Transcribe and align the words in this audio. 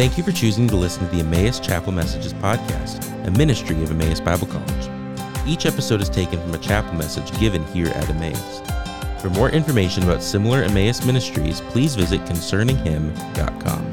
Thank 0.00 0.16
you 0.16 0.24
for 0.24 0.32
choosing 0.32 0.66
to 0.68 0.76
listen 0.76 1.06
to 1.06 1.14
the 1.14 1.20
Emmaus 1.20 1.60
Chapel 1.60 1.92
Messages 1.92 2.32
podcast, 2.32 3.04
a 3.26 3.30
ministry 3.32 3.82
of 3.82 3.90
Emmaus 3.90 4.18
Bible 4.18 4.46
College. 4.46 4.88
Each 5.46 5.66
episode 5.66 6.00
is 6.00 6.08
taken 6.08 6.40
from 6.40 6.54
a 6.54 6.58
chapel 6.58 6.94
message 6.94 7.38
given 7.38 7.62
here 7.66 7.88
at 7.88 8.08
Emmaus. 8.08 8.62
For 9.20 9.28
more 9.28 9.50
information 9.50 10.02
about 10.04 10.22
similar 10.22 10.62
Emmaus 10.62 11.04
ministries, 11.04 11.60
please 11.60 11.96
visit 11.96 12.22
concerninghim.com. 12.22 13.86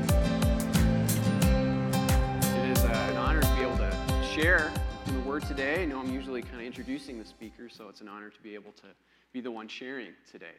It 2.55 2.77
is 2.77 2.85
uh, 2.85 3.07
an 3.09 3.17
honor 3.17 3.41
to 3.41 3.55
be 3.55 3.63
able 3.63 3.75
to 3.75 4.25
share 4.33 4.71
in 5.07 5.13
the 5.13 5.27
Word 5.27 5.43
today. 5.45 5.81
I 5.81 5.85
know 5.87 5.99
I'm 5.99 6.13
usually 6.13 6.41
kind 6.41 6.61
of 6.61 6.65
introducing 6.65 7.19
the 7.19 7.25
speaker, 7.25 7.67
so 7.67 7.89
it's 7.89 7.99
an 7.99 8.07
honor 8.07 8.29
to 8.29 8.41
be 8.41 8.53
able 8.53 8.71
to 8.71 8.87
be 9.33 9.41
the 9.41 9.51
one 9.51 9.67
sharing 9.67 10.13
today. 10.31 10.55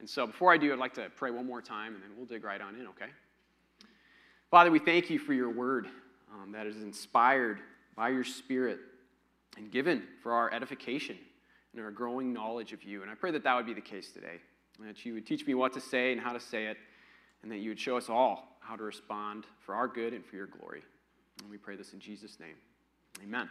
And 0.00 0.10
so 0.10 0.26
before 0.26 0.52
I 0.52 0.56
do, 0.56 0.72
I'd 0.72 0.80
like 0.80 0.94
to 0.94 1.08
pray 1.14 1.30
one 1.30 1.46
more 1.46 1.62
time, 1.62 1.94
and 1.94 2.02
then 2.02 2.10
we'll 2.16 2.26
dig 2.26 2.42
right 2.42 2.60
on 2.60 2.74
in, 2.74 2.88
okay? 2.88 3.10
Father, 4.50 4.72
we 4.72 4.80
thank 4.80 5.10
you 5.10 5.20
for 5.20 5.32
your 5.32 5.48
Word 5.48 5.86
um, 6.34 6.50
that 6.50 6.66
is 6.66 6.82
inspired 6.82 7.60
by 7.94 8.08
your 8.08 8.24
Spirit 8.24 8.80
and 9.56 9.70
given 9.70 10.02
for 10.24 10.32
our 10.32 10.52
edification 10.52 11.16
and 11.72 11.80
our 11.80 11.92
growing 11.92 12.32
knowledge 12.32 12.72
of 12.72 12.82
you. 12.82 13.02
And 13.02 13.10
I 13.12 13.14
pray 13.14 13.30
that 13.30 13.44
that 13.44 13.54
would 13.54 13.66
be 13.66 13.74
the 13.74 13.80
case 13.80 14.10
today, 14.10 14.40
that 14.80 15.06
you 15.06 15.14
would 15.14 15.24
teach 15.24 15.46
me 15.46 15.54
what 15.54 15.72
to 15.74 15.80
say 15.80 16.10
and 16.10 16.20
how 16.20 16.32
to 16.32 16.40
say 16.40 16.66
it, 16.66 16.78
and 17.44 17.52
that 17.52 17.58
you 17.58 17.68
would 17.68 17.78
show 17.78 17.96
us 17.96 18.08
all 18.08 18.58
how 18.58 18.74
to 18.74 18.82
respond 18.82 19.44
for 19.60 19.76
our 19.76 19.86
good 19.86 20.12
and 20.12 20.26
for 20.26 20.34
your 20.34 20.48
glory. 20.48 20.82
And 21.42 21.48
we 21.48 21.56
pray 21.56 21.76
this 21.76 21.92
in 21.92 22.00
Jesus' 22.00 22.40
name. 22.40 22.56
Amen. 23.22 23.48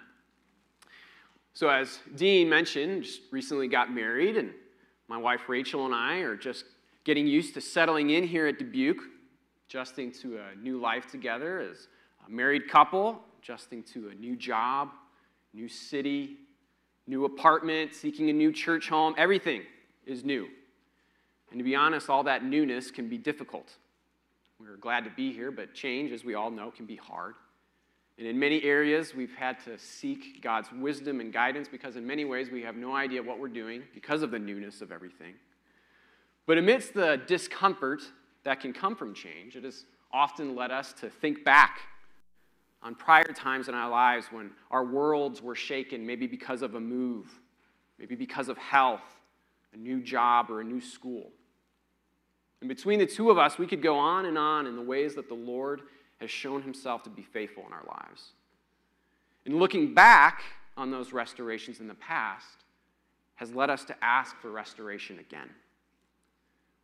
So, 1.53 1.69
as 1.69 1.99
Dean 2.17 2.49
mentioned, 2.49 3.03
just 3.03 3.21
recently 3.31 3.69
got 3.69 3.89
married, 3.89 4.35
and 4.35 4.51
my 5.07 5.17
wife 5.17 5.47
Rachel 5.47 5.85
and 5.85 5.95
I 5.95 6.17
are 6.17 6.35
just 6.35 6.65
getting 7.05 7.25
used 7.25 7.53
to 7.53 7.61
settling 7.61 8.09
in 8.09 8.27
here 8.27 8.47
at 8.47 8.59
Dubuque, 8.59 9.01
adjusting 9.69 10.11
to 10.11 10.39
a 10.39 10.55
new 10.59 10.79
life 10.79 11.11
together 11.11 11.59
as 11.59 11.89
a 12.25 12.31
married 12.31 12.67
couple, 12.67 13.19
adjusting 13.39 13.83
to 13.83 14.09
a 14.09 14.15
new 14.15 14.35
job, 14.35 14.89
new 15.53 15.69
city, 15.69 16.37
new 17.05 17.25
apartment, 17.25 17.93
seeking 17.93 18.31
a 18.31 18.33
new 18.33 18.51
church 18.51 18.89
home. 18.89 19.13
Everything 19.15 19.61
is 20.07 20.25
new. 20.25 20.47
And 21.51 21.59
to 21.59 21.63
be 21.63 21.75
honest, 21.75 22.09
all 22.09 22.23
that 22.23 22.43
newness 22.43 22.89
can 22.89 23.09
be 23.09 23.17
difficult. 23.19 23.75
We're 24.59 24.77
glad 24.77 25.03
to 25.03 25.11
be 25.11 25.31
here, 25.31 25.51
but 25.51 25.75
change, 25.75 26.11
as 26.11 26.25
we 26.25 26.33
all 26.33 26.49
know, 26.49 26.71
can 26.71 26.87
be 26.87 26.95
hard. 26.95 27.35
And 28.17 28.25
in 28.25 28.39
many 28.39 28.63
areas, 28.63 29.13
we've 29.13 29.35
had 29.35 29.63
to 29.65 29.77
seek 29.77 30.41
God's 30.41 30.69
wisdom 30.71 31.19
and 31.19 31.31
guidance 31.31 31.67
because, 31.67 31.95
in 31.95 32.07
many 32.07 32.25
ways, 32.25 32.49
we 32.49 32.63
have 32.63 32.75
no 32.75 32.95
idea 32.95 33.21
what 33.21 33.39
we're 33.39 33.47
doing 33.47 33.83
because 33.93 34.23
of 34.23 34.31
the 34.31 34.39
newness 34.39 34.81
of 34.81 34.91
everything. 34.91 35.35
But 36.47 36.57
amidst 36.57 36.95
the 36.95 37.21
discomfort 37.27 38.01
that 38.43 38.59
can 38.59 38.73
come 38.73 38.95
from 38.95 39.13
change, 39.13 39.55
it 39.55 39.63
has 39.63 39.85
often 40.11 40.55
led 40.55 40.71
us 40.71 40.93
to 40.93 41.09
think 41.09 41.43
back 41.43 41.81
on 42.81 42.95
prior 42.95 43.31
times 43.33 43.67
in 43.67 43.75
our 43.75 43.89
lives 43.89 44.27
when 44.31 44.51
our 44.71 44.85
worlds 44.85 45.41
were 45.41 45.55
shaken, 45.55 46.05
maybe 46.05 46.27
because 46.27 46.61
of 46.61 46.75
a 46.75 46.79
move, 46.79 47.27
maybe 47.97 48.15
because 48.15 48.47
of 48.47 48.57
health, 48.57 49.01
a 49.73 49.77
new 49.77 50.01
job, 50.01 50.49
or 50.49 50.61
a 50.61 50.63
new 50.63 50.79
school. 50.81 51.31
And 52.61 52.69
between 52.69 52.99
the 52.99 53.05
two 53.05 53.29
of 53.29 53.37
us, 53.37 53.57
we 53.57 53.67
could 53.67 53.81
go 53.81 53.97
on 53.97 54.25
and 54.25 54.37
on 54.37 54.67
in 54.67 54.75
the 54.75 54.81
ways 54.81 55.15
that 55.15 55.27
the 55.27 55.35
Lord 55.35 55.81
has 56.19 56.29
shown 56.29 56.61
himself 56.61 57.03
to 57.03 57.09
be 57.09 57.21
faithful 57.21 57.63
in 57.65 57.73
our 57.73 57.85
lives. 57.87 58.31
And 59.45 59.59
looking 59.59 59.93
back 59.93 60.43
on 60.75 60.91
those 60.91 61.13
restorations 61.13 61.79
in 61.79 61.87
the 61.87 61.93
past 61.95 62.63
has 63.35 63.53
led 63.53 63.69
us 63.69 63.85
to 63.85 63.95
ask 64.03 64.35
for 64.37 64.51
restoration 64.51 65.19
again. 65.19 65.49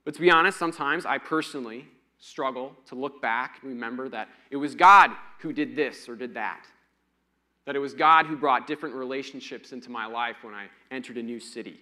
But 0.06 0.14
to 0.14 0.22
be 0.22 0.32
honest, 0.32 0.58
sometimes 0.58 1.06
I 1.06 1.18
personally 1.18 1.88
struggle 2.20 2.74
to 2.88 2.96
look 2.96 3.22
back 3.22 3.60
and 3.62 3.72
remember 3.72 4.08
that 4.10 4.30
it 4.52 4.56
was 4.56 4.76
God 4.76 5.12
who 5.40 5.52
did 5.52 5.76
this 5.76 6.08
or 6.08 6.16
did 6.16 6.36
that. 6.36 6.66
That 7.66 7.76
it 7.76 7.80
was 7.80 7.94
God 7.94 8.28
who 8.28 8.38
brought 8.38 8.68
different 8.68 8.96
relationships 8.96 9.74
into 9.74 9.90
my 9.90 10.06
life 10.06 10.38
when 10.44 10.54
I 10.54 10.68
entered 10.92 11.18
a 11.18 11.24
new 11.24 11.40
city. 11.40 11.80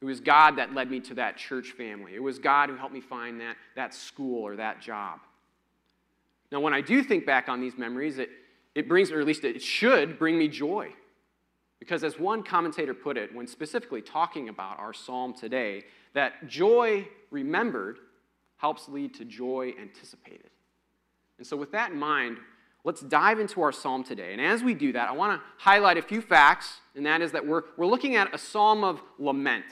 It 0.00 0.04
was 0.04 0.20
God 0.20 0.56
that 0.56 0.74
led 0.74 0.90
me 0.90 1.00
to 1.00 1.14
that 1.14 1.36
church 1.36 1.72
family. 1.72 2.14
It 2.14 2.22
was 2.22 2.38
God 2.38 2.68
who 2.68 2.76
helped 2.76 2.94
me 2.94 3.00
find 3.00 3.40
that, 3.40 3.56
that 3.74 3.94
school 3.94 4.42
or 4.42 4.56
that 4.56 4.80
job. 4.80 5.20
Now, 6.52 6.60
when 6.60 6.74
I 6.74 6.80
do 6.80 7.02
think 7.02 7.26
back 7.26 7.48
on 7.48 7.60
these 7.60 7.76
memories, 7.76 8.18
it, 8.18 8.30
it 8.74 8.88
brings, 8.88 9.10
or 9.10 9.20
at 9.20 9.26
least 9.26 9.44
it 9.44 9.62
should 9.62 10.18
bring 10.18 10.38
me 10.38 10.46
joy. 10.46 10.92
Because 11.80 12.04
as 12.04 12.18
one 12.18 12.42
commentator 12.42 12.94
put 12.94 13.16
it, 13.16 13.34
when 13.34 13.46
specifically 13.46 14.00
talking 14.00 14.48
about 14.48 14.78
our 14.78 14.92
psalm 14.92 15.34
today, 15.34 15.84
that 16.14 16.48
joy 16.48 17.06
remembered 17.30 17.98
helps 18.56 18.88
lead 18.88 19.14
to 19.14 19.24
joy 19.24 19.74
anticipated. 19.80 20.50
And 21.38 21.46
so, 21.46 21.56
with 21.56 21.72
that 21.72 21.90
in 21.90 21.98
mind, 21.98 22.38
let's 22.84 23.00
dive 23.00 23.40
into 23.40 23.60
our 23.62 23.72
psalm 23.72 24.04
today. 24.04 24.32
And 24.32 24.40
as 24.40 24.62
we 24.62 24.74
do 24.74 24.92
that, 24.92 25.08
I 25.08 25.12
want 25.12 25.40
to 25.40 25.46
highlight 25.58 25.98
a 25.98 26.02
few 26.02 26.20
facts, 26.20 26.80
and 26.94 27.04
that 27.06 27.20
is 27.20 27.32
that 27.32 27.44
we're, 27.44 27.62
we're 27.76 27.86
looking 27.86 28.14
at 28.14 28.32
a 28.34 28.38
psalm 28.38 28.84
of 28.84 29.02
lament. 29.18 29.64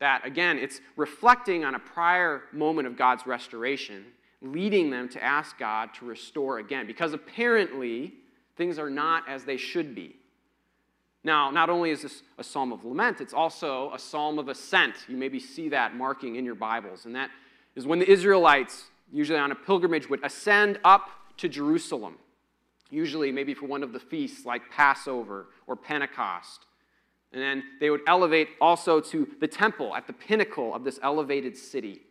That, 0.00 0.26
again, 0.26 0.58
it's 0.58 0.80
reflecting 0.96 1.64
on 1.64 1.74
a 1.74 1.78
prior 1.78 2.42
moment 2.52 2.86
of 2.86 2.96
God's 2.96 3.26
restoration, 3.26 4.04
leading 4.42 4.90
them 4.90 5.08
to 5.08 5.24
ask 5.24 5.56
God 5.58 5.94
to 5.94 6.04
restore 6.04 6.58
again, 6.58 6.86
because 6.86 7.14
apparently 7.14 8.12
things 8.56 8.78
are 8.78 8.90
not 8.90 9.26
as 9.26 9.44
they 9.44 9.56
should 9.56 9.94
be. 9.94 10.15
Now, 11.26 11.50
not 11.50 11.68
only 11.68 11.90
is 11.90 12.02
this 12.02 12.22
a 12.38 12.44
psalm 12.44 12.70
of 12.72 12.84
lament, 12.84 13.20
it's 13.20 13.34
also 13.34 13.92
a 13.92 13.98
psalm 13.98 14.38
of 14.38 14.46
ascent. 14.46 14.94
You 15.08 15.16
maybe 15.16 15.40
see 15.40 15.68
that 15.70 15.96
marking 15.96 16.36
in 16.36 16.44
your 16.44 16.54
Bibles, 16.54 17.04
and 17.04 17.16
that 17.16 17.30
is 17.74 17.84
when 17.84 17.98
the 17.98 18.08
Israelites, 18.08 18.84
usually 19.12 19.40
on 19.40 19.50
a 19.50 19.56
pilgrimage, 19.56 20.08
would 20.08 20.24
ascend 20.24 20.78
up 20.84 21.10
to 21.38 21.48
Jerusalem, 21.48 22.14
usually 22.90 23.32
maybe 23.32 23.54
for 23.54 23.66
one 23.66 23.82
of 23.82 23.92
the 23.92 23.98
feasts 23.98 24.46
like 24.46 24.70
Passover 24.70 25.48
or 25.66 25.74
Pentecost. 25.74 26.66
And 27.32 27.42
then 27.42 27.64
they 27.80 27.90
would 27.90 28.02
elevate 28.06 28.50
also 28.60 29.00
to 29.00 29.28
the 29.40 29.48
temple 29.48 29.96
at 29.96 30.06
the 30.06 30.12
pinnacle 30.12 30.76
of 30.76 30.84
this 30.84 31.00
elevated 31.02 31.56
city 31.56 32.02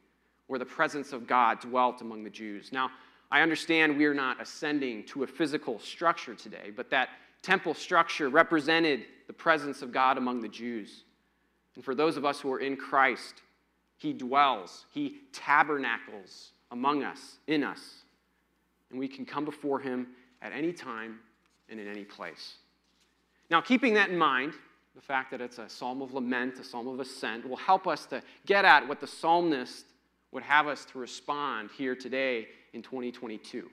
where 0.48 0.60
the 0.60 0.66
presence 0.66 1.14
of 1.14 1.26
God 1.26 1.62
dwelt 1.62 2.02
among 2.02 2.26
the 2.26 2.30
Jews. 2.30 2.74
Now, 2.74 2.92
I 3.32 3.40
understand 3.44 3.98
we 3.98 4.08
are 4.08 4.14
not 4.14 4.42
ascending 4.42 5.06
to 5.06 5.24
a 5.24 5.28
physical 5.28 5.80
structure 5.80 6.36
today, 6.36 6.74
but 6.76 6.90
that 6.90 7.08
temple 7.46 7.74
structure 7.74 8.30
represented 8.30 9.06
the 9.28 9.34
presence 9.34 9.82
of 9.82 9.92
God 9.92 10.18
among 10.18 10.42
the 10.42 10.48
Jews. 10.50 11.04
And 11.76 11.84
for 11.84 11.94
those 11.94 12.18
of 12.18 12.26
us 12.26 12.40
who 12.40 12.52
are 12.52 12.60
in 12.60 12.76
Christ, 12.76 13.42
he 13.98 14.14
dwells, 14.14 14.86
He 14.92 15.18
tabernacles 15.32 16.52
among 16.72 17.04
us, 17.04 17.40
in 17.48 17.64
us. 17.64 18.04
And 18.90 19.00
we 19.00 19.08
can 19.08 19.26
come 19.26 19.46
before 19.46 19.80
Him 19.80 20.08
at 20.42 20.52
any 20.52 20.74
time 20.74 21.20
and 21.70 21.80
in 21.80 21.88
any 21.88 22.04
place. 22.04 22.56
Now, 23.50 23.62
keeping 23.62 23.94
that 23.94 24.10
in 24.10 24.18
mind, 24.18 24.54
the 24.96 25.02
fact 25.02 25.32
that 25.32 25.42
it's 25.42 25.58
a 25.58 25.70
psalm 25.70 26.02
of 26.02 26.14
lament, 26.14 26.60
a 26.60 26.64
psalm 26.64 26.88
of 26.88 27.00
ascent, 27.00 27.48
will 27.48 27.58
help 27.58 27.88
us 27.88 28.06
to 28.08 28.22
get 28.46 28.66
at 28.66 28.88
what 28.88 29.00
the 29.00 29.08
psalmist 29.08 29.86
would 30.32 30.44
have 30.44 30.68
us 30.68 30.86
to 30.86 31.00
respond 31.00 31.70
here 31.78 31.96
today 31.96 32.48
in 32.74 32.82
2022. 32.82 33.70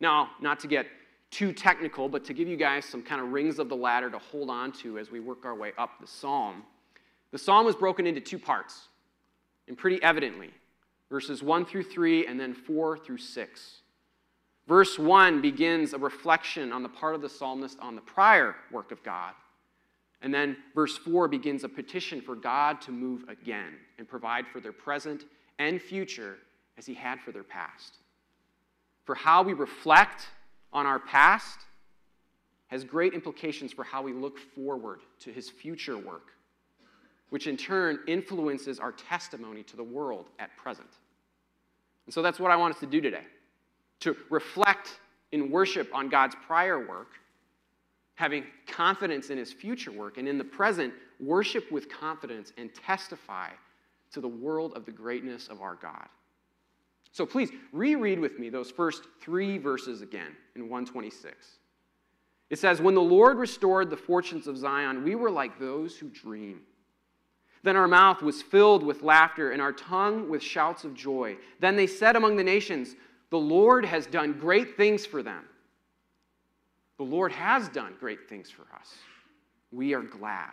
Now, 0.00 0.30
not 0.40 0.58
to 0.60 0.66
get 0.66 0.86
too 1.32 1.52
technical, 1.52 2.08
but 2.08 2.24
to 2.26 2.34
give 2.34 2.46
you 2.46 2.56
guys 2.56 2.84
some 2.84 3.02
kind 3.02 3.20
of 3.20 3.32
rings 3.32 3.58
of 3.58 3.68
the 3.68 3.74
ladder 3.74 4.10
to 4.10 4.18
hold 4.18 4.50
on 4.50 4.70
to 4.70 4.98
as 4.98 5.10
we 5.10 5.18
work 5.18 5.44
our 5.44 5.54
way 5.54 5.72
up 5.78 5.98
the 6.00 6.06
psalm. 6.06 6.62
The 7.32 7.38
psalm 7.38 7.64
was 7.66 7.74
broken 7.74 8.06
into 8.06 8.20
two 8.20 8.38
parts 8.38 8.88
and 9.66 9.76
pretty 9.76 10.00
evidently 10.02 10.50
verses 11.10 11.42
1 11.42 11.64
through 11.64 11.82
3 11.84 12.26
and 12.26 12.38
then 12.38 12.54
4 12.54 12.98
through 12.98 13.18
6. 13.18 13.76
Verse 14.68 14.98
1 14.98 15.40
begins 15.40 15.92
a 15.92 15.98
reflection 15.98 16.72
on 16.72 16.82
the 16.82 16.88
part 16.88 17.14
of 17.14 17.22
the 17.22 17.28
psalmist 17.28 17.78
on 17.80 17.96
the 17.96 18.00
prior 18.00 18.54
work 18.70 18.92
of 18.92 19.02
God. 19.02 19.34
And 20.20 20.32
then 20.32 20.56
verse 20.74 20.96
4 20.98 21.28
begins 21.28 21.64
a 21.64 21.68
petition 21.68 22.20
for 22.20 22.36
God 22.36 22.80
to 22.82 22.92
move 22.92 23.24
again 23.28 23.74
and 23.98 24.06
provide 24.06 24.46
for 24.46 24.60
their 24.60 24.72
present 24.72 25.24
and 25.58 25.82
future 25.82 26.36
as 26.78 26.86
he 26.86 26.94
had 26.94 27.20
for 27.20 27.32
their 27.32 27.42
past. 27.42 27.96
For 29.04 29.14
how 29.14 29.42
we 29.42 29.52
reflect 29.52 30.28
on 30.72 30.86
our 30.86 30.98
past 30.98 31.58
has 32.68 32.84
great 32.84 33.12
implications 33.14 33.72
for 33.72 33.84
how 33.84 34.02
we 34.02 34.12
look 34.12 34.38
forward 34.38 35.00
to 35.20 35.30
his 35.30 35.50
future 35.50 35.98
work 35.98 36.32
which 37.32 37.46
in 37.46 37.56
turn 37.56 37.98
influences 38.06 38.78
our 38.78 38.92
testimony 38.92 39.62
to 39.62 39.74
the 39.74 39.82
world 39.82 40.26
at 40.38 40.54
present. 40.58 40.90
And 42.04 42.12
so 42.12 42.20
that's 42.20 42.38
what 42.38 42.50
I 42.50 42.56
want 42.56 42.74
us 42.74 42.80
to 42.80 42.86
do 42.86 43.00
today 43.00 43.24
to 44.00 44.14
reflect 44.28 45.00
in 45.30 45.50
worship 45.50 45.88
on 45.94 46.10
God's 46.10 46.36
prior 46.46 46.86
work, 46.86 47.12
having 48.16 48.44
confidence 48.66 49.30
in 49.30 49.38
his 49.38 49.50
future 49.50 49.90
work, 49.90 50.18
and 50.18 50.28
in 50.28 50.36
the 50.36 50.44
present, 50.44 50.92
worship 51.20 51.72
with 51.72 51.88
confidence 51.88 52.52
and 52.58 52.68
testify 52.74 53.48
to 54.12 54.20
the 54.20 54.28
world 54.28 54.74
of 54.74 54.84
the 54.84 54.92
greatness 54.92 55.48
of 55.48 55.62
our 55.62 55.76
God. 55.76 56.08
So 57.12 57.26
please 57.26 57.50
reread 57.72 58.18
with 58.18 58.38
me 58.38 58.48
those 58.48 58.70
first 58.70 59.02
three 59.20 59.58
verses 59.58 60.00
again 60.00 60.34
in 60.56 60.62
126. 60.62 61.58
It 62.48 62.58
says, 62.58 62.80
When 62.80 62.94
the 62.94 63.02
Lord 63.02 63.38
restored 63.38 63.90
the 63.90 63.96
fortunes 63.96 64.46
of 64.46 64.56
Zion, 64.56 65.04
we 65.04 65.14
were 65.14 65.30
like 65.30 65.58
those 65.58 65.96
who 65.96 66.08
dream. 66.08 66.62
Then 67.62 67.76
our 67.76 67.86
mouth 67.86 68.22
was 68.22 68.42
filled 68.42 68.82
with 68.82 69.02
laughter 69.02 69.52
and 69.52 69.62
our 69.62 69.72
tongue 69.72 70.28
with 70.28 70.42
shouts 70.42 70.84
of 70.84 70.94
joy. 70.94 71.36
Then 71.60 71.76
they 71.76 71.86
said 71.86 72.16
among 72.16 72.36
the 72.36 72.44
nations, 72.44 72.96
The 73.30 73.38
Lord 73.38 73.84
has 73.84 74.06
done 74.06 74.32
great 74.32 74.76
things 74.76 75.06
for 75.06 75.22
them. 75.22 75.44
The 76.96 77.04
Lord 77.04 77.32
has 77.32 77.68
done 77.68 77.94
great 78.00 78.28
things 78.28 78.50
for 78.50 78.62
us. 78.74 78.94
We 79.70 79.94
are 79.94 80.02
glad. 80.02 80.50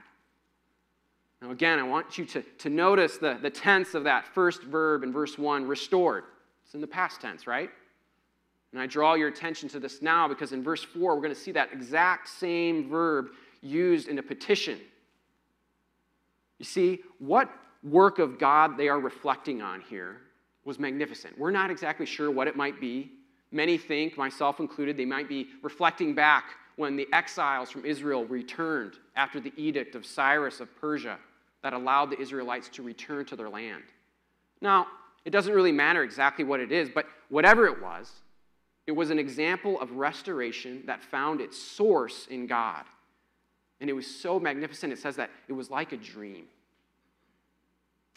Now, 1.41 1.51
again, 1.51 1.79
I 1.79 1.83
want 1.83 2.17
you 2.17 2.25
to, 2.25 2.41
to 2.41 2.69
notice 2.69 3.17
the, 3.17 3.37
the 3.41 3.49
tense 3.49 3.93
of 3.93 4.03
that 4.03 4.27
first 4.27 4.63
verb 4.63 5.03
in 5.03 5.13
verse 5.13 5.37
1 5.37 5.65
restored. 5.65 6.25
It's 6.69 6.75
in 6.75 6.81
the 6.81 6.87
past 6.87 7.19
tense, 7.19 7.47
right? 7.47 7.71
And 8.73 8.79
I 8.79 8.85
draw 8.85 9.15
your 9.15 9.27
attention 9.27 9.67
to 9.69 9.79
this 9.79 10.03
now 10.03 10.27
because 10.27 10.51
in 10.51 10.61
verse 10.61 10.83
4, 10.83 11.15
we're 11.15 11.19
going 11.19 11.33
to 11.33 11.39
see 11.39 11.51
that 11.53 11.73
exact 11.73 12.29
same 12.29 12.87
verb 12.87 13.29
used 13.63 14.07
in 14.07 14.19
a 14.19 14.21
petition. 14.21 14.77
You 16.59 16.65
see, 16.65 16.99
what 17.17 17.49
work 17.81 18.19
of 18.19 18.37
God 18.37 18.77
they 18.77 18.87
are 18.87 18.99
reflecting 18.99 19.63
on 19.63 19.81
here 19.81 20.17
was 20.63 20.77
magnificent. 20.77 21.39
We're 21.39 21.49
not 21.49 21.71
exactly 21.71 22.05
sure 22.05 22.29
what 22.29 22.47
it 22.47 22.55
might 22.55 22.79
be. 22.79 23.13
Many 23.51 23.79
think, 23.79 24.15
myself 24.15 24.59
included, 24.59 24.95
they 24.95 25.05
might 25.05 25.27
be 25.27 25.47
reflecting 25.63 26.13
back 26.13 26.51
when 26.75 26.95
the 26.95 27.07
exiles 27.11 27.71
from 27.71 27.83
Israel 27.83 28.25
returned 28.25 28.93
after 29.15 29.39
the 29.39 29.53
edict 29.57 29.95
of 29.95 30.05
Cyrus 30.05 30.59
of 30.59 30.69
Persia 30.79 31.17
that 31.63 31.73
allowed 31.73 32.11
the 32.11 32.21
Israelites 32.21 32.69
to 32.73 32.83
return 32.83 33.25
to 33.25 33.35
their 33.35 33.49
land. 33.49 33.85
Now, 34.61 34.85
it 35.25 35.31
doesn't 35.31 35.53
really 35.53 35.71
matter 35.71 36.03
exactly 36.03 36.45
what 36.45 36.59
it 36.59 36.71
is, 36.71 36.89
but 36.89 37.05
whatever 37.29 37.65
it 37.65 37.81
was, 37.81 38.11
it 38.87 38.91
was 38.91 39.09
an 39.09 39.19
example 39.19 39.79
of 39.79 39.91
restoration 39.91 40.83
that 40.87 41.03
found 41.03 41.41
its 41.41 41.61
source 41.61 42.27
in 42.27 42.47
God. 42.47 42.83
And 43.81 43.89
it 43.89 43.93
was 43.93 44.07
so 44.07 44.39
magnificent, 44.39 44.91
it 44.91 44.99
says 44.99 45.15
that 45.17 45.29
it 45.47 45.53
was 45.53 45.69
like 45.69 45.91
a 45.91 45.97
dream. 45.97 46.45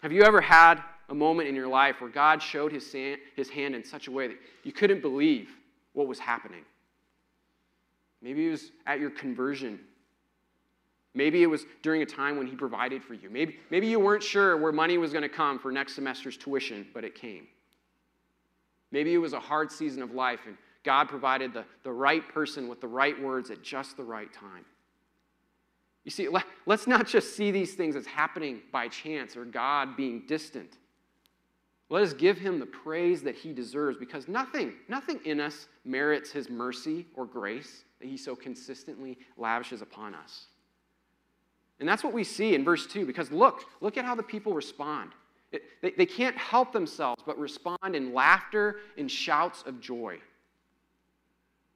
Have 0.03 0.13
you 0.13 0.23
ever 0.23 0.41
had 0.41 0.83
a 1.09 1.15
moment 1.15 1.49
in 1.49 1.55
your 1.55 1.69
life 1.69 2.01
where 2.01 2.11
God 2.11 2.43
showed 2.43 2.73
his, 2.73 2.93
his 3.37 3.51
hand 3.51 3.75
in 3.75 3.85
such 3.85 4.09
a 4.09 4.11
way 4.11 4.29
that 4.29 4.39
you 4.65 4.73
couldn't 4.73 5.03
believe 5.03 5.51
what 5.93 6.09
was 6.09 6.19
happening? 6.19 6.65
Maybe 8.21 8.49
it 8.49 8.51
was 8.51 8.71
at 8.87 8.99
your 8.99 9.11
conversion 9.11 9.79
Maybe 11.15 11.43
it 11.43 11.47
was 11.47 11.67
during 11.83 12.03
a 12.03 12.07
time 12.07 12.37
when 12.37 12.47
he 12.47 12.57
provided 12.57 13.05
for 13.05 13.15
you. 13.15 13.29
Maybe, 13.29 13.59
maybe 13.71 13.87
you 13.87 14.01
weren't 14.01 14.23
sure 14.23 14.57
where 14.57 14.73
money 14.73 14.97
was 14.97 15.13
going 15.13 15.23
to 15.23 15.29
come 15.29 15.59
for 15.59 15.71
next 15.71 15.95
semester's 15.95 16.37
tuition, 16.37 16.87
but 16.95 17.05
it 17.05 17.15
came. 17.15 17.47
Maybe 18.91 19.13
it 19.13 19.19
was 19.19 19.33
a 19.33 19.41
hard 19.41 19.71
season 19.71 20.03
of 20.03 20.13
life 20.13 20.41
and 20.47 20.57
God 20.85 21.09
provided 21.09 21.53
the, 21.53 21.65
the 21.85 21.93
right 21.93 22.27
person 22.29 22.69
with 22.69 22.81
the 22.81 22.89
right 22.89 23.21
words 23.21 23.51
at 23.51 23.63
just 23.63 23.97
the 23.97 24.05
right 24.05 24.33
time. 24.33 24.65
You 26.05 26.11
see, 26.11 26.29
let, 26.29 26.45
let's 26.67 26.87
not 26.87 27.07
just 27.07 27.37
see 27.37 27.51
these 27.51 27.75
things 27.75 27.95
as 27.95 28.07
happening 28.07 28.61
by 28.73 28.89
chance 28.89 29.37
or 29.37 29.45
God 29.45 29.97
being 29.97 30.25
distant. 30.27 30.79
Let 31.91 32.03
us 32.03 32.13
give 32.13 32.39
him 32.39 32.59
the 32.59 32.67
praise 32.67 33.23
that 33.23 33.37
he 33.37 33.53
deserves 33.53 33.99
because 33.99 34.27
nothing, 34.27 34.73
nothing 34.89 35.21
in 35.25 35.41
us 35.41 35.69
merits 35.85 36.33
his 36.33 36.49
mercy 36.51 37.07
or 37.15 37.27
grace 37.27 37.85
that 38.01 38.09
he 38.09 38.17
so 38.17 38.35
consistently 38.35 39.19
lavishes 39.37 39.83
upon 39.83 40.15
us. 40.15 40.47
And 41.83 41.89
that's 41.89 42.05
what 42.05 42.13
we 42.13 42.23
see 42.23 42.55
in 42.55 42.63
verse 42.63 42.87
2 42.87 43.05
because 43.05 43.33
look, 43.33 43.65
look 43.81 43.97
at 43.97 44.05
how 44.05 44.15
the 44.15 44.23
people 44.23 44.53
respond. 44.53 45.11
It, 45.51 45.65
they, 45.83 45.91
they 45.91 46.07
can't 46.07 46.39
help 46.39 46.73
themselves 46.73 47.21
but 47.27 47.37
respond 47.37 47.97
in 47.97 48.15
laughter 48.15 48.77
and 48.97 49.11
shouts 49.11 49.65
of 49.67 49.81
joy. 49.81 50.21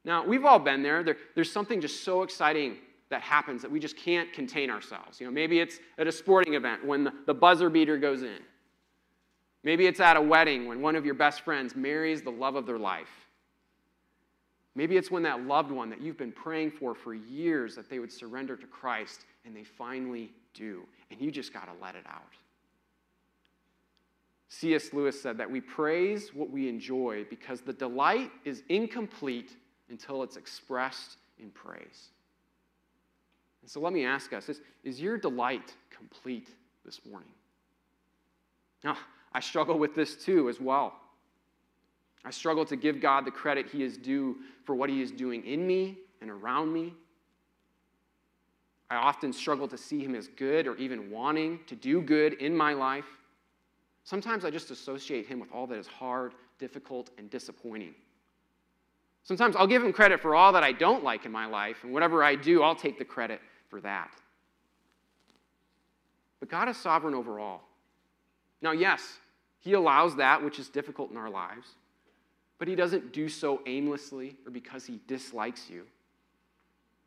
Now, 0.04 0.24
we've 0.24 0.44
all 0.44 0.60
been 0.60 0.84
there. 0.84 1.02
there. 1.02 1.16
There's 1.34 1.50
something 1.50 1.80
just 1.80 2.04
so 2.04 2.22
exciting 2.22 2.76
that 3.10 3.20
happens 3.20 3.62
that 3.62 3.70
we 3.72 3.80
just 3.80 3.96
can't 3.96 4.32
contain 4.32 4.70
ourselves. 4.70 5.18
You 5.18 5.26
know, 5.26 5.32
maybe 5.32 5.58
it's 5.58 5.80
at 5.98 6.06
a 6.06 6.12
sporting 6.12 6.54
event 6.54 6.86
when 6.86 7.02
the, 7.02 7.12
the 7.26 7.34
buzzer 7.34 7.68
beater 7.68 7.98
goes 7.98 8.22
in. 8.22 8.38
Maybe 9.64 9.88
it's 9.88 9.98
at 9.98 10.16
a 10.16 10.22
wedding 10.22 10.68
when 10.68 10.80
one 10.80 10.94
of 10.94 11.04
your 11.04 11.16
best 11.16 11.40
friends 11.40 11.74
marries 11.74 12.22
the 12.22 12.30
love 12.30 12.54
of 12.54 12.64
their 12.64 12.78
life. 12.78 13.25
Maybe 14.76 14.98
it's 14.98 15.10
when 15.10 15.22
that 15.22 15.46
loved 15.46 15.72
one 15.72 15.88
that 15.88 16.02
you've 16.02 16.18
been 16.18 16.30
praying 16.30 16.72
for 16.72 16.94
for 16.94 17.14
years 17.14 17.74
that 17.74 17.88
they 17.88 17.98
would 17.98 18.12
surrender 18.12 18.56
to 18.56 18.66
Christ 18.66 19.22
and 19.46 19.56
they 19.56 19.64
finally 19.64 20.30
do. 20.52 20.82
And 21.10 21.18
you 21.18 21.30
just 21.30 21.52
got 21.52 21.64
to 21.64 21.72
let 21.82 21.96
it 21.96 22.04
out. 22.06 22.22
C.S. 24.48 24.92
Lewis 24.92 25.20
said 25.20 25.38
that 25.38 25.50
we 25.50 25.62
praise 25.62 26.34
what 26.34 26.50
we 26.50 26.68
enjoy 26.68 27.24
because 27.30 27.62
the 27.62 27.72
delight 27.72 28.30
is 28.44 28.62
incomplete 28.68 29.56
until 29.88 30.22
it's 30.22 30.36
expressed 30.36 31.16
in 31.40 31.50
praise. 31.50 32.10
And 33.62 33.70
so 33.70 33.80
let 33.80 33.94
me 33.94 34.04
ask 34.04 34.34
us 34.34 34.50
is, 34.50 34.60
is 34.84 35.00
your 35.00 35.16
delight 35.16 35.74
complete 35.90 36.50
this 36.84 37.00
morning? 37.10 37.30
Now, 38.84 38.98
I 39.32 39.40
struggle 39.40 39.78
with 39.78 39.94
this 39.94 40.16
too 40.16 40.50
as 40.50 40.60
well. 40.60 40.94
I 42.24 42.30
struggle 42.30 42.64
to 42.66 42.76
give 42.76 43.00
God 43.00 43.24
the 43.24 43.30
credit 43.30 43.68
He 43.68 43.82
is 43.82 43.96
due 43.96 44.36
for 44.64 44.74
what 44.74 44.90
He 44.90 45.02
is 45.02 45.10
doing 45.10 45.44
in 45.44 45.66
me 45.66 45.98
and 46.20 46.30
around 46.30 46.72
me. 46.72 46.92
I 48.90 48.96
often 48.96 49.32
struggle 49.32 49.68
to 49.68 49.78
see 49.78 50.04
Him 50.04 50.14
as 50.14 50.28
good 50.28 50.66
or 50.66 50.76
even 50.76 51.10
wanting 51.10 51.60
to 51.66 51.74
do 51.74 52.00
good 52.00 52.34
in 52.34 52.56
my 52.56 52.72
life. 52.72 53.06
Sometimes 54.04 54.44
I 54.44 54.50
just 54.50 54.70
associate 54.70 55.26
Him 55.26 55.40
with 55.40 55.50
all 55.52 55.66
that 55.66 55.78
is 55.78 55.86
hard, 55.86 56.34
difficult, 56.58 57.10
and 57.18 57.28
disappointing. 57.30 57.94
Sometimes 59.24 59.56
I'll 59.56 59.66
give 59.66 59.82
Him 59.82 59.92
credit 59.92 60.20
for 60.20 60.36
all 60.36 60.52
that 60.52 60.62
I 60.62 60.70
don't 60.70 61.02
like 61.02 61.26
in 61.26 61.32
my 61.32 61.46
life, 61.46 61.78
and 61.82 61.92
whatever 61.92 62.22
I 62.22 62.36
do, 62.36 62.62
I'll 62.62 62.76
take 62.76 62.98
the 62.98 63.04
credit 63.04 63.40
for 63.68 63.80
that. 63.80 64.10
But 66.38 66.48
God 66.48 66.68
is 66.68 66.76
sovereign 66.76 67.14
over 67.14 67.40
all. 67.40 67.64
Now, 68.62 68.70
yes, 68.70 69.18
He 69.58 69.72
allows 69.72 70.14
that 70.16 70.44
which 70.44 70.60
is 70.60 70.68
difficult 70.68 71.10
in 71.10 71.16
our 71.16 71.30
lives. 71.30 71.66
But 72.58 72.68
he 72.68 72.74
doesn't 72.74 73.12
do 73.12 73.28
so 73.28 73.60
aimlessly 73.66 74.36
or 74.46 74.50
because 74.50 74.86
he 74.86 75.00
dislikes 75.06 75.68
you. 75.68 75.84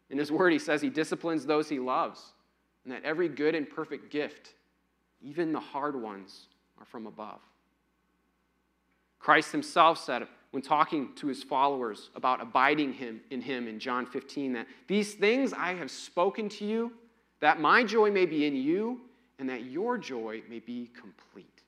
In 0.09 0.17
his 0.17 0.31
word, 0.31 0.53
he 0.53 0.59
says 0.59 0.81
he 0.81 0.89
disciplines 0.89 1.45
those 1.45 1.69
he 1.69 1.79
loves, 1.79 2.33
and 2.83 2.93
that 2.93 3.03
every 3.03 3.29
good 3.29 3.55
and 3.55 3.69
perfect 3.69 4.11
gift, 4.11 4.55
even 5.21 5.51
the 5.51 5.59
hard 5.59 5.99
ones, 5.99 6.47
are 6.79 6.85
from 6.85 7.05
above. 7.05 7.39
Christ 9.19 9.51
himself 9.51 10.03
said 10.03 10.27
when 10.51 10.63
talking 10.63 11.13
to 11.15 11.27
his 11.27 11.43
followers 11.43 12.09
about 12.15 12.41
abiding 12.41 12.93
him 12.93 13.21
in 13.29 13.41
him 13.41 13.67
in 13.67 13.79
John 13.79 14.05
15 14.05 14.53
that 14.53 14.67
these 14.87 15.13
things 15.13 15.53
I 15.53 15.73
have 15.73 15.91
spoken 15.91 16.49
to 16.49 16.65
you 16.65 16.91
that 17.39 17.59
my 17.59 17.83
joy 17.83 18.11
may 18.11 18.25
be 18.25 18.45
in 18.45 18.55
you 18.55 19.01
and 19.37 19.49
that 19.49 19.65
your 19.65 19.97
joy 19.97 20.41
may 20.49 20.59
be 20.59 20.89
complete. 20.99 21.58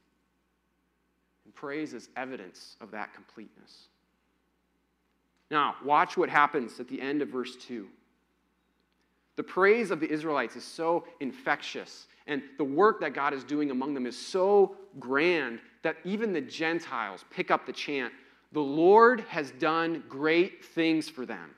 And 1.51 1.55
praise 1.57 1.93
is 1.93 2.07
evidence 2.15 2.77
of 2.79 2.91
that 2.91 3.13
completeness. 3.13 3.89
Now, 5.49 5.75
watch 5.83 6.15
what 6.15 6.29
happens 6.29 6.79
at 6.79 6.87
the 6.87 7.01
end 7.01 7.21
of 7.21 7.27
verse 7.27 7.57
2. 7.57 7.87
The 9.35 9.43
praise 9.43 9.91
of 9.91 9.99
the 9.99 10.09
Israelites 10.09 10.55
is 10.55 10.63
so 10.63 11.03
infectious, 11.19 12.07
and 12.25 12.41
the 12.57 12.63
work 12.63 13.01
that 13.01 13.13
God 13.13 13.33
is 13.33 13.43
doing 13.43 13.69
among 13.69 13.93
them 13.93 14.05
is 14.05 14.17
so 14.17 14.77
grand 14.97 15.59
that 15.83 15.97
even 16.05 16.31
the 16.31 16.39
Gentiles 16.39 17.25
pick 17.29 17.51
up 17.51 17.65
the 17.65 17.73
chant 17.73 18.13
The 18.53 18.61
Lord 18.61 19.21
has 19.27 19.51
done 19.51 20.03
great 20.07 20.63
things 20.63 21.09
for 21.09 21.25
them. 21.25 21.49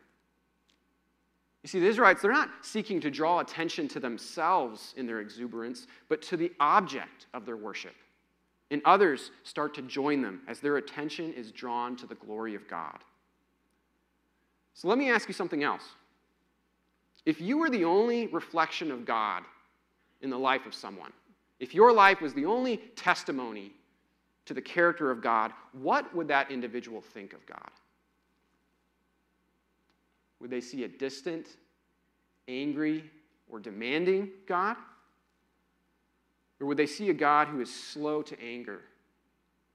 You 1.62 1.68
see, 1.68 1.80
the 1.80 1.88
Israelites, 1.88 2.24
they're 2.24 2.32
not 2.32 2.50
seeking 2.62 3.00
to 3.02 3.12
draw 3.12 3.42
attention 3.42 3.88
to 3.90 4.00
themselves 4.00 4.96
in 4.98 5.06
their 5.06 5.20
exuberance, 5.20 5.86
but 6.10 6.24
to 6.24 6.38
the 6.38 6.52
object 6.60 7.28
of 7.36 7.46
their 7.46 7.58
worship 7.58 7.94
and 8.74 8.82
others 8.86 9.30
start 9.44 9.76
to 9.76 9.84
join 9.84 10.24
them 10.24 10.42
as 10.48 10.60
their 10.60 10.78
attention 10.78 11.32
is 11.34 11.52
drawn 11.52 11.96
to 11.96 12.08
the 12.08 12.16
glory 12.16 12.56
of 12.56 12.68
God. 12.68 12.98
So 14.74 14.88
let 14.88 14.98
me 14.98 15.12
ask 15.12 15.28
you 15.28 15.34
something 15.36 15.64
else. 15.64 15.84
If 17.24 17.40
you 17.40 17.60
were 17.60 17.70
the 17.70 17.86
only 17.86 18.26
reflection 18.28 18.92
of 18.92 19.06
God 19.06 19.44
in 20.22 20.32
the 20.32 20.40
life 20.40 20.66
of 20.66 20.74
someone, 20.74 21.14
if 21.60 21.76
your 21.76 21.94
life 21.94 22.20
was 22.20 22.34
the 22.34 22.48
only 22.48 22.78
testimony 22.96 23.74
to 24.46 24.56
the 24.56 24.62
character 24.62 25.12
of 25.12 25.22
God, 25.22 25.54
what 25.74 26.14
would 26.16 26.28
that 26.30 26.50
individual 26.50 27.00
think 27.00 27.34
of 27.34 27.46
God? 27.46 27.70
Would 30.40 30.50
they 30.50 30.62
see 30.62 30.84
a 30.84 30.88
distant, 30.88 31.46
angry, 32.48 33.04
or 33.48 33.60
demanding 33.60 34.32
God? 34.48 34.78
Or 36.64 36.68
would 36.68 36.78
they 36.78 36.86
see 36.86 37.10
a 37.10 37.14
God 37.14 37.50
who 37.50 37.60
is 37.60 37.70
slow 37.70 38.22
to 38.22 38.42
anger 38.42 38.80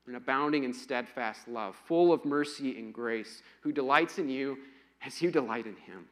and 0.06 0.16
abounding 0.16 0.64
in 0.64 0.72
steadfast 0.72 1.46
love, 1.46 1.76
full 1.84 2.14
of 2.14 2.24
mercy 2.24 2.78
and 2.78 2.94
grace, 2.94 3.42
who 3.60 3.72
delights 3.72 4.18
in 4.18 4.30
you 4.30 4.56
as 5.04 5.20
you 5.20 5.30
delight 5.30 5.66
in 5.66 5.76
him? 5.76 6.06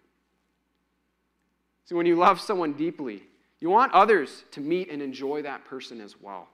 So, 1.87 1.97
when 1.97 2.05
you 2.05 2.15
love 2.15 2.43
someone 2.43 2.75
deeply, 2.75 3.23
you 3.59 3.71
want 3.71 3.91
others 3.93 4.45
to 4.51 4.61
meet 4.61 4.91
and 4.91 5.01
enjoy 5.01 5.41
that 5.41 5.65
person 5.65 5.99
as 5.99 6.21
well. 6.21 6.47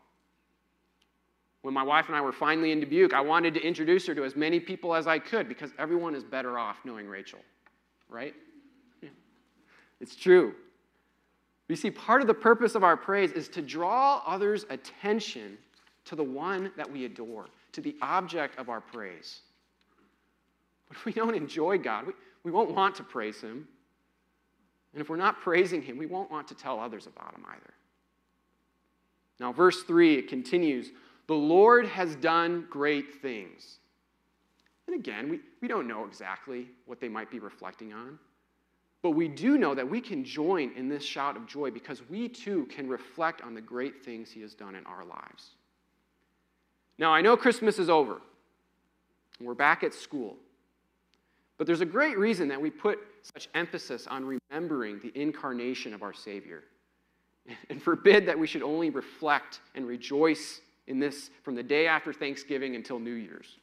When 1.62 1.75
my 1.75 1.83
wife 1.83 2.07
and 2.07 2.14
I 2.14 2.21
were 2.21 2.31
finally 2.31 2.71
in 2.71 2.79
Dubuque, 2.79 3.14
I 3.14 3.23
wanted 3.23 3.55
to 3.55 3.61
introduce 3.61 4.07
her 4.07 4.14
to 4.14 4.23
as 4.23 4.37
many 4.37 4.61
people 4.61 4.95
as 4.95 5.09
I 5.09 5.19
could 5.19 5.49
because 5.49 5.73
everyone 5.81 6.14
is 6.14 6.23
better 6.23 6.61
off 6.61 6.76
knowing 6.85 7.09
Rachel, 7.09 7.41
right? 8.09 8.35
It's 10.00 10.14
true. 10.14 10.55
You 11.73 11.76
see, 11.76 11.91
part 11.91 12.21
of 12.21 12.26
the 12.26 12.35
purpose 12.35 12.75
of 12.75 12.85
our 12.85 12.99
praise 12.99 13.33
is 13.33 13.49
to 13.49 13.62
draw 13.62 14.23
others' 14.26 14.67
attention 14.69 15.57
to 16.05 16.14
the 16.14 16.23
one 16.23 16.71
that 16.76 16.93
we 16.93 17.07
adore, 17.07 17.47
to 17.73 17.81
the 17.81 17.97
object 18.02 18.59
of 18.59 18.69
our 18.69 18.83
praise. 18.83 19.41
But 20.87 20.99
if 20.99 21.07
we 21.07 21.12
don't 21.12 21.35
enjoy 21.35 21.79
God, 21.79 22.09
we, 22.09 22.12
we 22.45 22.50
won't 22.50 22.73
want 22.73 22.95
to 22.97 23.02
praise 23.02 23.41
Him. 23.41 23.67
And 24.93 25.00
if 25.00 25.09
we're 25.09 25.17
not 25.17 25.41
praising 25.41 25.81
Him, 25.81 25.97
we 25.97 26.05
won't 26.05 26.31
want 26.31 26.47
to 26.49 26.55
tell 26.55 26.79
others 26.79 27.07
about 27.07 27.35
Him 27.35 27.47
either. 27.49 27.73
Now, 29.41 29.50
verse 29.50 29.83
3, 29.85 30.19
it 30.19 30.29
continues 30.29 30.91
The 31.26 31.33
Lord 31.33 31.87
has 31.87 32.17
done 32.17 32.67
great 32.69 33.23
things. 33.23 33.79
And 34.87 34.95
again, 34.95 35.31
we, 35.31 35.41
we 35.62 35.69
don't 35.69 35.88
know 35.88 36.05
exactly 36.05 36.69
what 36.85 37.00
they 37.00 37.09
might 37.09 37.31
be 37.31 37.38
reflecting 37.38 37.95
on. 37.95 38.19
But 39.02 39.11
we 39.11 39.26
do 39.26 39.59
know 39.59 39.75
that 39.75 39.88
we 39.88 40.00
can 40.00 40.25
join 40.25 40.73
in 40.76 40.88
this 40.88 41.04
shout 41.04 41.37
of 41.37 41.47
joy 41.47 41.71
because 41.71 42.00
we 42.09 42.28
too 42.28 42.66
can 42.66 42.88
reflect 42.88 43.42
on 43.42 43.52
the 43.54 43.61
great 43.61 44.04
things 44.04 44.30
He 44.30 44.40
has 44.42 44.54
done 44.54 44.76
in 44.76 44.87
our 44.87 45.04
lives. 45.04 45.50
Now, 46.99 47.12
I 47.12 47.21
know 47.21 47.37
Christmas 47.37 47.78
is 47.78 47.90
over, 47.90 48.21
we're 49.40 49.54
back 49.54 49.82
at 49.82 49.92
school. 49.92 50.37
But 51.59 51.66
there's 51.66 51.80
a 51.80 51.87
great 51.87 52.18
reason 52.18 52.49
that 52.49 52.61
we 52.61 52.71
put 52.71 52.99
such 53.23 53.49
emphasis 53.54 54.06
on 54.06 54.25
remembering 54.50 55.00
the 55.00 55.12
incarnation 55.21 55.94
of 55.94 56.02
our 56.02 56.12
Savior. 56.12 56.64
And 57.71 57.82
forbid 57.82 58.26
that 58.26 58.38
we 58.38 58.47
should 58.47 58.62
only 58.62 58.90
reflect 58.90 59.61
and 59.75 59.85
rejoice 59.85 60.61
in 60.87 61.00
this 61.00 61.30
from 61.42 61.56
the 61.56 61.62
day 61.62 61.88
after 61.88 62.12
Thanksgiving 62.12 62.76
until 62.76 63.00
New 63.00 63.14
Year's. 63.14 63.59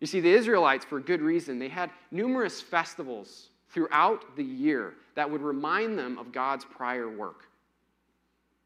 You 0.00 0.06
see, 0.06 0.20
the 0.20 0.30
Israelites, 0.30 0.84
for 0.84 1.00
good 1.00 1.20
reason, 1.20 1.58
they 1.58 1.68
had 1.68 1.90
numerous 2.12 2.60
festivals 2.60 3.48
throughout 3.76 4.36
the 4.36 4.42
year 4.42 4.94
that 5.16 5.30
would 5.30 5.42
remind 5.42 5.98
them 5.98 6.16
of 6.16 6.32
God's 6.32 6.64
prior 6.64 7.10
work. 7.10 7.44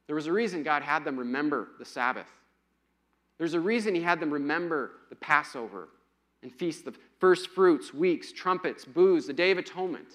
There 0.07 0.14
was 0.14 0.29
a 0.29 0.33
reason 0.33 0.62
God 0.62 0.83
had 0.83 1.05
them 1.05 1.19
remember 1.19 1.71
the 1.81 1.85
Sabbath. 1.85 2.29
There's 3.37 3.55
a 3.55 3.61
reason 3.61 3.93
He 3.93 4.02
had 4.02 4.21
them 4.21 4.31
remember 4.31 4.93
the 5.09 5.17
Passover 5.17 5.88
and 6.45 6.52
feast 6.52 6.87
of 6.87 6.97
first 7.19 7.49
fruits, 7.49 7.93
weeks, 7.93 8.31
trumpets, 8.31 8.85
booths, 8.85 9.26
the 9.26 9.33
Day 9.33 9.50
of 9.50 9.59
Atonement. 9.59 10.07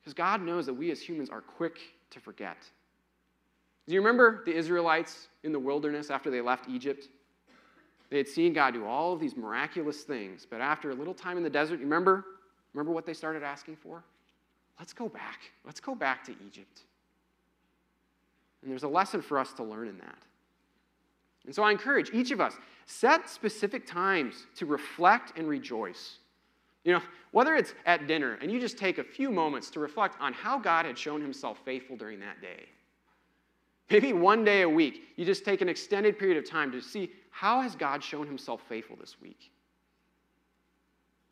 Because 0.00 0.14
God 0.14 0.40
knows 0.40 0.64
that 0.64 0.72
we 0.72 0.90
as 0.90 1.02
humans 1.02 1.28
are 1.28 1.42
quick 1.42 1.80
to 2.12 2.18
forget. 2.18 2.56
Do 3.86 3.92
you 3.92 4.00
remember 4.00 4.42
the 4.46 4.56
Israelites 4.56 5.28
in 5.44 5.52
the 5.52 5.58
wilderness 5.58 6.08
after 6.08 6.30
they 6.30 6.40
left 6.40 6.66
Egypt? 6.66 7.08
They 8.08 8.16
had 8.16 8.28
seen 8.28 8.54
God 8.54 8.72
do 8.72 8.86
all 8.86 9.12
of 9.12 9.20
these 9.20 9.36
miraculous 9.36 10.00
things, 10.00 10.46
but 10.48 10.62
after 10.62 10.92
a 10.92 10.94
little 10.94 11.12
time 11.12 11.36
in 11.36 11.42
the 11.42 11.50
desert, 11.50 11.74
you 11.74 11.84
remember? 11.84 12.24
Remember 12.74 12.92
what 12.92 13.06
they 13.06 13.14
started 13.14 13.42
asking 13.42 13.76
for? 13.76 14.02
Let's 14.78 14.92
go 14.92 15.08
back. 15.08 15.40
Let's 15.64 15.80
go 15.80 15.94
back 15.94 16.24
to 16.24 16.34
Egypt. 16.46 16.82
And 18.62 18.70
there's 18.70 18.82
a 18.82 18.88
lesson 18.88 19.22
for 19.22 19.38
us 19.38 19.52
to 19.54 19.62
learn 19.62 19.88
in 19.88 19.98
that. 19.98 20.18
And 21.46 21.54
so 21.54 21.62
I 21.62 21.70
encourage 21.70 22.10
each 22.12 22.30
of 22.30 22.40
us 22.40 22.54
set 22.86 23.28
specific 23.28 23.86
times 23.86 24.46
to 24.56 24.66
reflect 24.66 25.38
and 25.38 25.48
rejoice. 25.48 26.18
You 26.84 26.94
know, 26.94 27.02
whether 27.32 27.56
it's 27.56 27.74
at 27.86 28.06
dinner 28.06 28.38
and 28.40 28.50
you 28.50 28.60
just 28.60 28.78
take 28.78 28.98
a 28.98 29.04
few 29.04 29.30
moments 29.30 29.70
to 29.70 29.80
reflect 29.80 30.16
on 30.20 30.32
how 30.32 30.58
God 30.58 30.86
had 30.86 30.98
shown 30.98 31.20
himself 31.20 31.58
faithful 31.64 31.96
during 31.96 32.20
that 32.20 32.40
day. 32.40 32.64
Maybe 33.90 34.12
one 34.12 34.44
day 34.44 34.62
a 34.62 34.68
week, 34.68 35.02
you 35.16 35.24
just 35.24 35.44
take 35.44 35.60
an 35.60 35.68
extended 35.68 36.18
period 36.18 36.38
of 36.38 36.48
time 36.48 36.70
to 36.72 36.80
see 36.80 37.10
how 37.30 37.60
has 37.60 37.74
God 37.74 38.02
shown 38.02 38.26
himself 38.26 38.62
faithful 38.68 38.96
this 38.96 39.20
week. 39.20 39.50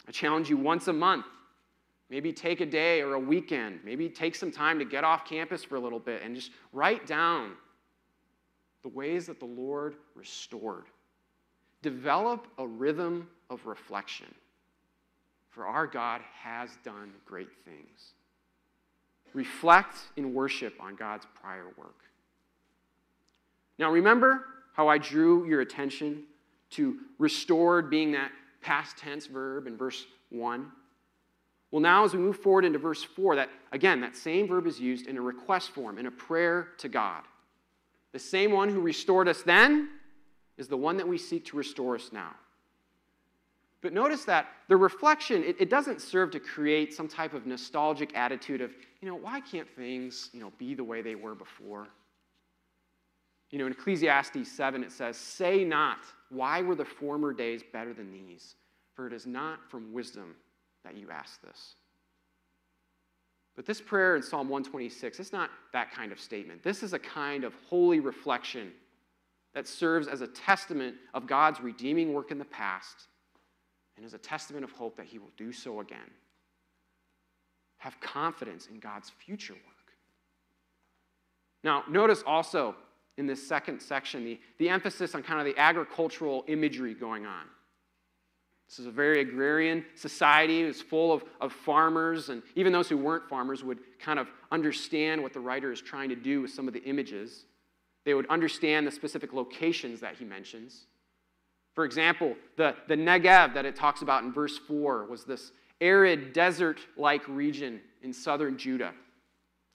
I 0.08 0.10
challenge 0.10 0.48
you 0.48 0.56
once 0.56 0.88
a 0.88 0.92
month. 0.92 1.26
Maybe 2.08 2.32
take 2.32 2.62
a 2.62 2.66
day 2.66 3.02
or 3.02 3.14
a 3.14 3.20
weekend. 3.20 3.80
Maybe 3.84 4.08
take 4.08 4.34
some 4.34 4.50
time 4.50 4.78
to 4.78 4.86
get 4.86 5.04
off 5.04 5.26
campus 5.26 5.62
for 5.62 5.76
a 5.76 5.80
little 5.80 5.98
bit 5.98 6.22
and 6.22 6.34
just 6.34 6.50
write 6.72 7.06
down 7.06 7.52
the 8.82 8.88
ways 8.88 9.26
that 9.26 9.38
the 9.38 9.46
Lord 9.46 9.96
restored. 10.14 10.86
Develop 11.82 12.46
a 12.56 12.66
rhythm 12.66 13.28
of 13.50 13.66
reflection, 13.66 14.34
for 15.50 15.66
our 15.66 15.86
God 15.86 16.22
has 16.42 16.70
done 16.82 17.12
great 17.26 17.50
things. 17.64 18.14
Reflect 19.34 19.96
in 20.16 20.32
worship 20.32 20.74
on 20.80 20.96
God's 20.96 21.26
prior 21.40 21.66
work. 21.76 22.00
Now, 23.78 23.92
remember 23.92 24.44
how 24.72 24.88
I 24.88 24.96
drew 24.96 25.46
your 25.46 25.60
attention 25.60 26.24
to 26.70 26.96
restored 27.18 27.90
being 27.90 28.12
that 28.12 28.32
past 28.60 28.96
tense 28.96 29.26
verb 29.26 29.66
in 29.66 29.76
verse 29.76 30.06
1? 30.30 30.70
Well, 31.70 31.82
now 31.82 32.04
as 32.04 32.14
we 32.14 32.20
move 32.20 32.38
forward 32.38 32.64
into 32.64 32.78
verse 32.78 33.02
4, 33.02 33.36
that 33.36 33.50
again, 33.72 34.00
that 34.00 34.16
same 34.16 34.48
verb 34.48 34.66
is 34.66 34.80
used 34.80 35.06
in 35.06 35.16
a 35.16 35.20
request 35.20 35.70
form, 35.70 35.98
in 35.98 36.06
a 36.06 36.10
prayer 36.10 36.68
to 36.78 36.88
God. 36.88 37.22
The 38.12 38.18
same 38.18 38.52
one 38.52 38.68
who 38.68 38.80
restored 38.80 39.28
us 39.28 39.42
then 39.42 39.90
is 40.56 40.68
the 40.68 40.76
one 40.76 40.96
that 40.96 41.06
we 41.06 41.18
seek 41.18 41.44
to 41.46 41.56
restore 41.56 41.94
us 41.94 42.10
now. 42.12 42.34
But 43.80 43.92
notice 43.92 44.24
that 44.24 44.46
the 44.68 44.76
reflection, 44.76 45.44
it, 45.44 45.56
it, 45.60 45.70
doesn't 45.70 46.00
serve 46.00 46.32
to 46.32 46.40
create 46.40 46.92
some 46.92 47.06
type 47.06 47.32
of 47.32 47.46
nostalgic 47.46 48.16
attitude 48.16 48.60
of, 48.60 48.72
you 49.00 49.08
know, 49.08 49.14
why 49.14 49.40
can't 49.40 49.68
things, 49.76 50.30
you 50.32 50.40
know, 50.40 50.52
be 50.58 50.74
the 50.74 50.82
way 50.82 51.00
they 51.00 51.14
were 51.14 51.36
before? 51.36 51.86
You 53.50 53.58
know, 53.58 53.66
in 53.66 53.72
Ecclesiastes 53.72 54.50
7, 54.50 54.84
it 54.84 54.92
says, 54.92 55.16
Say 55.16 55.64
not, 55.64 55.98
why 56.30 56.60
were 56.60 56.74
the 56.74 56.84
former 56.84 57.32
days 57.32 57.62
better 57.72 57.94
than 57.94 58.12
these? 58.12 58.56
For 58.94 59.06
it 59.06 59.12
is 59.12 59.26
not 59.26 59.70
from 59.70 59.92
wisdom 59.92 60.34
that 60.84 60.96
you 60.96 61.10
ask 61.10 61.40
this. 61.42 61.74
But 63.56 63.66
this 63.66 63.80
prayer 63.80 64.14
in 64.16 64.22
Psalm 64.22 64.48
126, 64.48 65.18
it's 65.18 65.32
not 65.32 65.50
that 65.72 65.90
kind 65.90 66.12
of 66.12 66.20
statement. 66.20 66.62
This 66.62 66.82
is 66.82 66.92
a 66.92 66.98
kind 66.98 67.42
of 67.42 67.54
holy 67.68 68.00
reflection 68.00 68.72
that 69.54 69.66
serves 69.66 70.06
as 70.06 70.20
a 70.20 70.28
testament 70.28 70.94
of 71.14 71.26
God's 71.26 71.60
redeeming 71.60 72.12
work 72.12 72.30
in 72.30 72.38
the 72.38 72.44
past 72.44 73.08
and 73.96 74.06
as 74.06 74.14
a 74.14 74.18
testament 74.18 74.62
of 74.62 74.70
hope 74.70 74.96
that 74.96 75.06
He 75.06 75.18
will 75.18 75.32
do 75.36 75.50
so 75.50 75.80
again. 75.80 76.10
Have 77.78 77.98
confidence 78.00 78.68
in 78.68 78.78
God's 78.78 79.10
future 79.10 79.54
work. 79.54 79.92
Now, 81.64 81.82
notice 81.88 82.22
also 82.24 82.76
in 83.18 83.26
this 83.26 83.46
second 83.46 83.80
section 83.80 84.24
the, 84.24 84.40
the 84.58 84.68
emphasis 84.68 85.14
on 85.14 85.22
kind 85.22 85.38
of 85.40 85.44
the 85.44 85.60
agricultural 85.60 86.44
imagery 86.48 86.94
going 86.94 87.26
on. 87.26 87.44
This 88.68 88.78
is 88.78 88.86
a 88.86 88.90
very 88.90 89.20
agrarian 89.20 89.84
society. 89.94 90.62
It's 90.62 90.80
full 90.82 91.12
of, 91.12 91.24
of 91.40 91.52
farmers, 91.52 92.28
and 92.28 92.42
even 92.54 92.72
those 92.72 92.88
who 92.88 92.98
weren't 92.98 93.28
farmers 93.28 93.64
would 93.64 93.78
kind 93.98 94.18
of 94.18 94.28
understand 94.52 95.22
what 95.22 95.32
the 95.32 95.40
writer 95.40 95.72
is 95.72 95.80
trying 95.80 96.10
to 96.10 96.16
do 96.16 96.42
with 96.42 96.50
some 96.50 96.68
of 96.68 96.74
the 96.74 96.82
images. 96.84 97.44
They 98.04 98.14
would 98.14 98.26
understand 98.28 98.86
the 98.86 98.90
specific 98.90 99.32
locations 99.32 100.00
that 100.00 100.16
he 100.16 100.24
mentions. 100.24 100.86
For 101.74 101.84
example, 101.84 102.36
the, 102.56 102.74
the 102.88 102.96
Negev 102.96 103.54
that 103.54 103.64
it 103.64 103.74
talks 103.74 104.02
about 104.02 104.22
in 104.22 104.32
verse 104.32 104.58
4 104.58 105.06
was 105.06 105.24
this 105.24 105.52
arid, 105.80 106.32
desert 106.32 106.78
like 106.96 107.26
region 107.26 107.80
in 108.02 108.12
southern 108.12 108.58
Judah. 108.58 108.92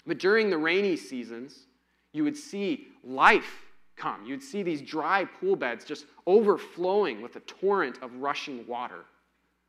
But 0.06 0.20
during 0.20 0.50
the 0.50 0.58
rainy 0.58 0.98
seasons, 0.98 1.68
you 2.14 2.24
would 2.24 2.38
see 2.38 2.88
life 3.04 3.66
come. 3.96 4.26
You'd 4.26 4.44
see 4.44 4.64
these 4.64 4.82
dry 4.82 5.26
pool 5.26 5.56
beds 5.56 5.84
just 5.84 6.06
overflowing 6.26 7.22
with 7.22 7.36
a 7.36 7.42
torrent 7.42 8.02
of 8.02 8.16
rushing 8.16 8.66
water. 8.68 9.06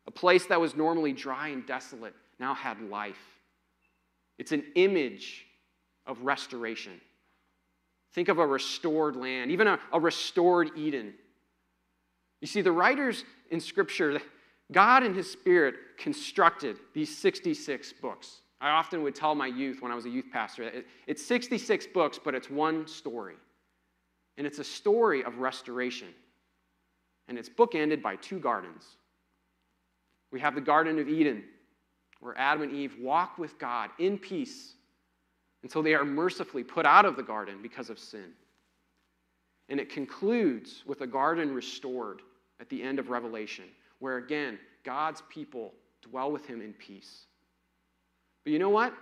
A 0.06 0.10
place 0.10 0.46
that 0.46 0.60
was 0.60 0.76
normally 0.76 1.12
dry 1.12 1.48
and 1.48 1.66
desolate 1.66 2.14
now 2.38 2.54
had 2.54 2.80
life. 2.82 3.40
It's 4.38 4.52
an 4.52 4.64
image 4.74 5.46
of 6.06 6.20
restoration. 6.22 7.00
Think 8.12 8.28
of 8.28 8.38
a 8.38 8.46
restored 8.46 9.16
land, 9.16 9.50
even 9.50 9.66
a, 9.66 9.78
a 9.92 9.98
restored 9.98 10.70
Eden. 10.76 11.14
You 12.40 12.46
see, 12.46 12.60
the 12.60 12.72
writers 12.72 13.24
in 13.50 13.60
Scripture, 13.60 14.20
God 14.70 15.02
and 15.02 15.16
His 15.16 15.30
Spirit 15.30 15.74
constructed 15.98 16.76
these 16.92 17.16
66 17.16 17.94
books. 17.94 18.40
I 18.64 18.70
often 18.70 19.02
would 19.02 19.14
tell 19.14 19.34
my 19.34 19.46
youth 19.46 19.82
when 19.82 19.92
I 19.92 19.94
was 19.94 20.06
a 20.06 20.08
youth 20.08 20.30
pastor, 20.32 20.72
it's 21.06 21.22
66 21.26 21.86
books, 21.88 22.18
but 22.18 22.34
it's 22.34 22.48
one 22.48 22.86
story. 22.86 23.34
And 24.38 24.46
it's 24.46 24.58
a 24.58 24.64
story 24.64 25.22
of 25.22 25.36
restoration. 25.36 26.08
And 27.28 27.36
it's 27.38 27.50
bookended 27.50 28.00
by 28.00 28.16
two 28.16 28.38
gardens. 28.38 28.86
We 30.32 30.40
have 30.40 30.54
the 30.54 30.62
Garden 30.62 30.98
of 30.98 31.10
Eden, 31.10 31.44
where 32.20 32.32
Adam 32.38 32.62
and 32.62 32.72
Eve 32.72 32.96
walk 32.98 33.36
with 33.36 33.58
God 33.58 33.90
in 33.98 34.16
peace 34.16 34.76
until 35.62 35.82
they 35.82 35.92
are 35.92 36.04
mercifully 36.04 36.64
put 36.64 36.86
out 36.86 37.04
of 37.04 37.16
the 37.16 37.22
garden 37.22 37.58
because 37.60 37.90
of 37.90 37.98
sin. 37.98 38.32
And 39.68 39.78
it 39.78 39.90
concludes 39.90 40.84
with 40.86 41.02
a 41.02 41.06
garden 41.06 41.52
restored 41.52 42.22
at 42.60 42.70
the 42.70 42.82
end 42.82 42.98
of 42.98 43.10
Revelation, 43.10 43.66
where 43.98 44.16
again, 44.16 44.58
God's 44.84 45.22
people 45.28 45.74
dwell 46.00 46.32
with 46.32 46.46
him 46.46 46.62
in 46.62 46.72
peace. 46.72 47.26
But 48.44 48.52
you 48.52 48.58
know 48.58 48.68
what? 48.68 48.94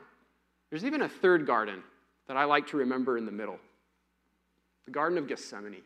There's 0.70 0.84
even 0.84 1.02
a 1.02 1.08
third 1.08 1.46
garden 1.46 1.82
that 2.28 2.36
I 2.36 2.44
like 2.44 2.68
to 2.68 2.78
remember 2.78 3.18
in 3.18 3.26
the 3.26 3.32
middle 3.32 3.58
the 4.86 4.90
Garden 4.90 5.16
of 5.16 5.28
Gethsemane, 5.28 5.82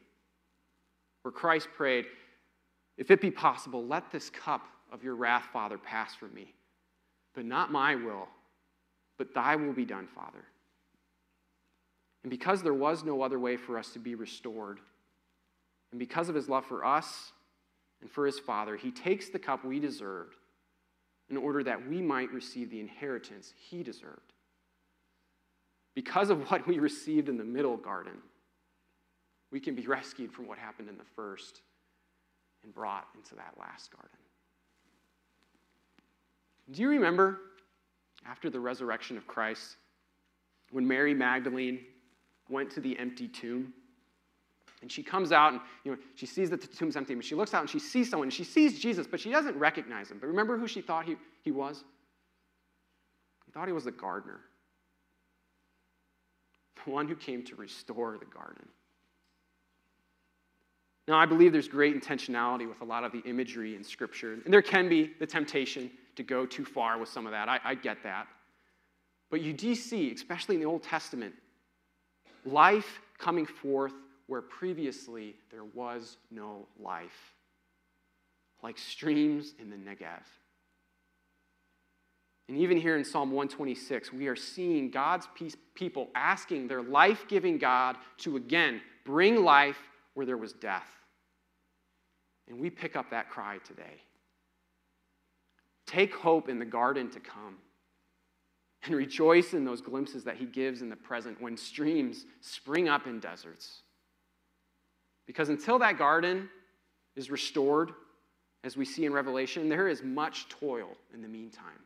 where 1.23 1.33
Christ 1.33 1.69
prayed, 1.77 2.07
If 2.97 3.11
it 3.11 3.21
be 3.21 3.31
possible, 3.31 3.85
let 3.85 4.11
this 4.11 4.31
cup 4.31 4.63
of 4.91 5.05
your 5.05 5.17
wrath, 5.17 5.49
Father, 5.53 5.77
pass 5.77 6.15
from 6.15 6.33
me. 6.33 6.55
But 7.35 7.45
not 7.45 7.71
my 7.71 7.95
will, 7.95 8.29
but 9.19 9.35
thy 9.35 9.57
will 9.57 9.75
be 9.75 9.85
done, 9.85 10.07
Father. 10.07 10.45
And 12.23 12.31
because 12.31 12.63
there 12.63 12.75
was 12.75 13.05
no 13.05 13.21
other 13.21 13.39
way 13.39 13.57
for 13.57 13.79
us 13.79 13.91
to 13.93 13.99
be 13.99 14.15
restored, 14.15 14.81
and 15.91 15.99
because 15.99 16.29
of 16.29 16.35
his 16.35 16.49
love 16.49 16.65
for 16.65 16.85
us 16.85 17.33
and 18.01 18.11
for 18.11 18.25
his 18.25 18.39
Father, 18.39 18.77
he 18.77 18.91
takes 18.91 19.29
the 19.29 19.39
cup 19.39 19.65
we 19.65 19.79
deserved 19.79 20.37
in 21.31 21.37
order 21.37 21.63
that 21.65 21.89
we 21.89 22.01
might 22.01 22.31
receive 22.33 22.71
the 22.71 22.81
inheritance 22.81 23.53
he 23.57 23.83
deserved. 23.83 24.33
Because 25.95 26.31
of 26.31 26.51
what 26.51 26.67
we 26.67 26.79
received 26.79 27.29
in 27.29 27.37
the 27.37 27.45
middle 27.45 27.77
garden, 27.77 28.19
we 29.51 29.61
can 29.61 29.75
be 29.75 29.87
rescued 29.87 30.33
from 30.33 30.47
what 30.47 30.59
happened 30.59 30.89
in 30.89 30.99
the 30.99 31.05
first 31.17 31.63
and 32.63 32.75
brought 32.75 33.07
into 33.17 33.35
that 33.35 33.55
last 33.59 33.91
garden. 33.91 34.19
Do 36.71 36.83
you 36.83 36.89
remember 36.89 37.41
after 38.29 38.51
the 38.51 38.61
resurrection 38.61 39.17
of 39.17 39.27
Christ 39.27 39.77
when 40.71 40.87
Mary 40.87 41.15
Magdalene 41.15 41.81
went 42.49 42.71
to 42.73 42.81
the 42.81 42.99
empty 42.99 43.29
tomb? 43.29 43.73
And 44.87 44.93
she 44.93 45.03
comes 45.03 45.33
out 45.33 45.53
and 45.53 45.61
you 45.83 45.91
know, 45.91 45.99
she 46.15 46.27
sees 46.27 46.49
that 46.51 46.61
the 46.61 46.69
tomb's 46.69 46.95
empty, 46.95 47.17
but 47.17 47.25
she 47.25 47.35
looks 47.35 47.53
out 47.55 47.61
and 47.61 47.69
she 47.69 47.81
sees 47.81 48.09
someone. 48.09 48.27
And 48.27 48.33
she 48.33 48.45
sees 48.45 48.79
Jesus, 48.79 49.05
but 49.05 49.19
she 49.19 49.33
doesn't 49.33 49.59
recognize 49.59 50.13
him. 50.13 50.19
But 50.21 50.29
remember 50.29 50.57
who 50.57 50.69
she 50.69 50.81
thought 50.81 51.07
he, 51.07 51.17
he 51.43 51.51
was? 51.51 51.83
He 53.45 53.51
thought 53.51 53.67
he 53.67 53.73
was 53.73 53.83
the 53.83 53.91
gardener, 53.91 54.39
the 56.85 56.93
one 56.93 57.09
who 57.09 57.17
came 57.17 57.43
to 57.47 57.57
restore 57.57 58.17
the 58.17 58.27
garden. 58.27 58.69
Now, 61.09 61.19
I 61.19 61.27
believe 61.27 61.51
there's 61.51 61.67
great 61.67 62.01
intentionality 62.01 62.69
with 62.69 62.81
a 62.81 62.85
lot 62.85 63.03
of 63.03 63.11
the 63.11 63.23
imagery 63.23 63.75
in 63.75 63.83
Scripture, 63.83 64.35
and 64.35 64.55
there 64.55 64.63
can 64.63 64.89
be 64.89 65.15
the 65.19 65.27
temptation 65.27 65.91
to 66.15 66.23
go 66.23 66.47
too 66.47 66.65
far 66.65 66.97
with 66.97 67.09
some 67.09 67.27
of 67.27 67.33
that. 67.33 67.49
I, 67.49 67.59
I 67.65 67.75
get 67.75 68.05
that. 68.05 68.29
But 69.33 69.41
you 69.41 69.53
do 69.53 69.75
see, 69.75 70.13
especially 70.13 70.55
in 70.55 70.61
the 70.61 70.69
Old 70.69 70.85
Testament, 70.85 71.35
life 72.45 73.01
coming 73.19 73.47
forth 73.47 73.93
where 74.27 74.43
previously 74.43 75.37
there 75.51 75.65
was 75.65 76.17
no 76.31 76.67
life, 76.79 77.35
like 78.63 78.79
streams 78.79 79.55
in 79.59 79.71
the 79.71 79.77
Negev. 79.77 80.23
And 82.49 82.59
even 82.59 82.77
here 82.77 82.97
in 82.97 83.05
Psalm 83.05 83.31
126, 83.31 84.13
we 84.13 84.29
are 84.29 84.37
seeing 84.37 84.91
God's 84.91 85.29
people 85.75 86.09
asking 86.15 86.69
their 86.69 86.83
life 86.83 87.27
giving 87.29 87.59
God 87.59 87.97
to 88.19 88.37
again 88.37 88.81
bring 89.05 89.43
life 89.45 89.79
where 90.15 90.27
there 90.27 90.37
was 90.37 90.53
death. 90.53 90.87
And 92.49 92.61
we 92.61 92.71
pick 92.71 92.95
up 92.95 93.11
that 93.11 93.31
cry 93.31 93.59
today. 93.67 94.03
Take 95.87 96.15
hope 96.15 96.49
in 96.49 96.59
the 96.59 96.65
garden 96.65 97.11
to 97.11 97.21
come 97.21 97.57
and 98.85 98.95
rejoice 98.95 99.53
in 99.53 99.65
those 99.65 99.81
glimpses 99.81 100.23
that 100.25 100.37
he 100.37 100.47
gives 100.47 100.83
in 100.83 100.89
the 100.89 100.97
present 100.97 101.41
when 101.41 101.57
streams 101.57 102.27
spring 102.41 102.89
up 102.89 103.09
in 103.09 103.19
deserts. 103.19 103.83
Because 105.27 105.49
until 105.49 105.79
that 105.81 105.99
garden 105.99 106.49
is 107.17 107.31
restored, 107.31 107.93
as 108.65 108.77
we 108.77 108.85
see 108.85 109.05
in 109.05 109.13
Revelation, 109.13 109.69
there 109.69 109.89
is 109.89 110.03
much 110.03 110.49
toil 110.49 110.97
in 111.13 111.23
the 111.23 111.29
meantime. 111.29 111.81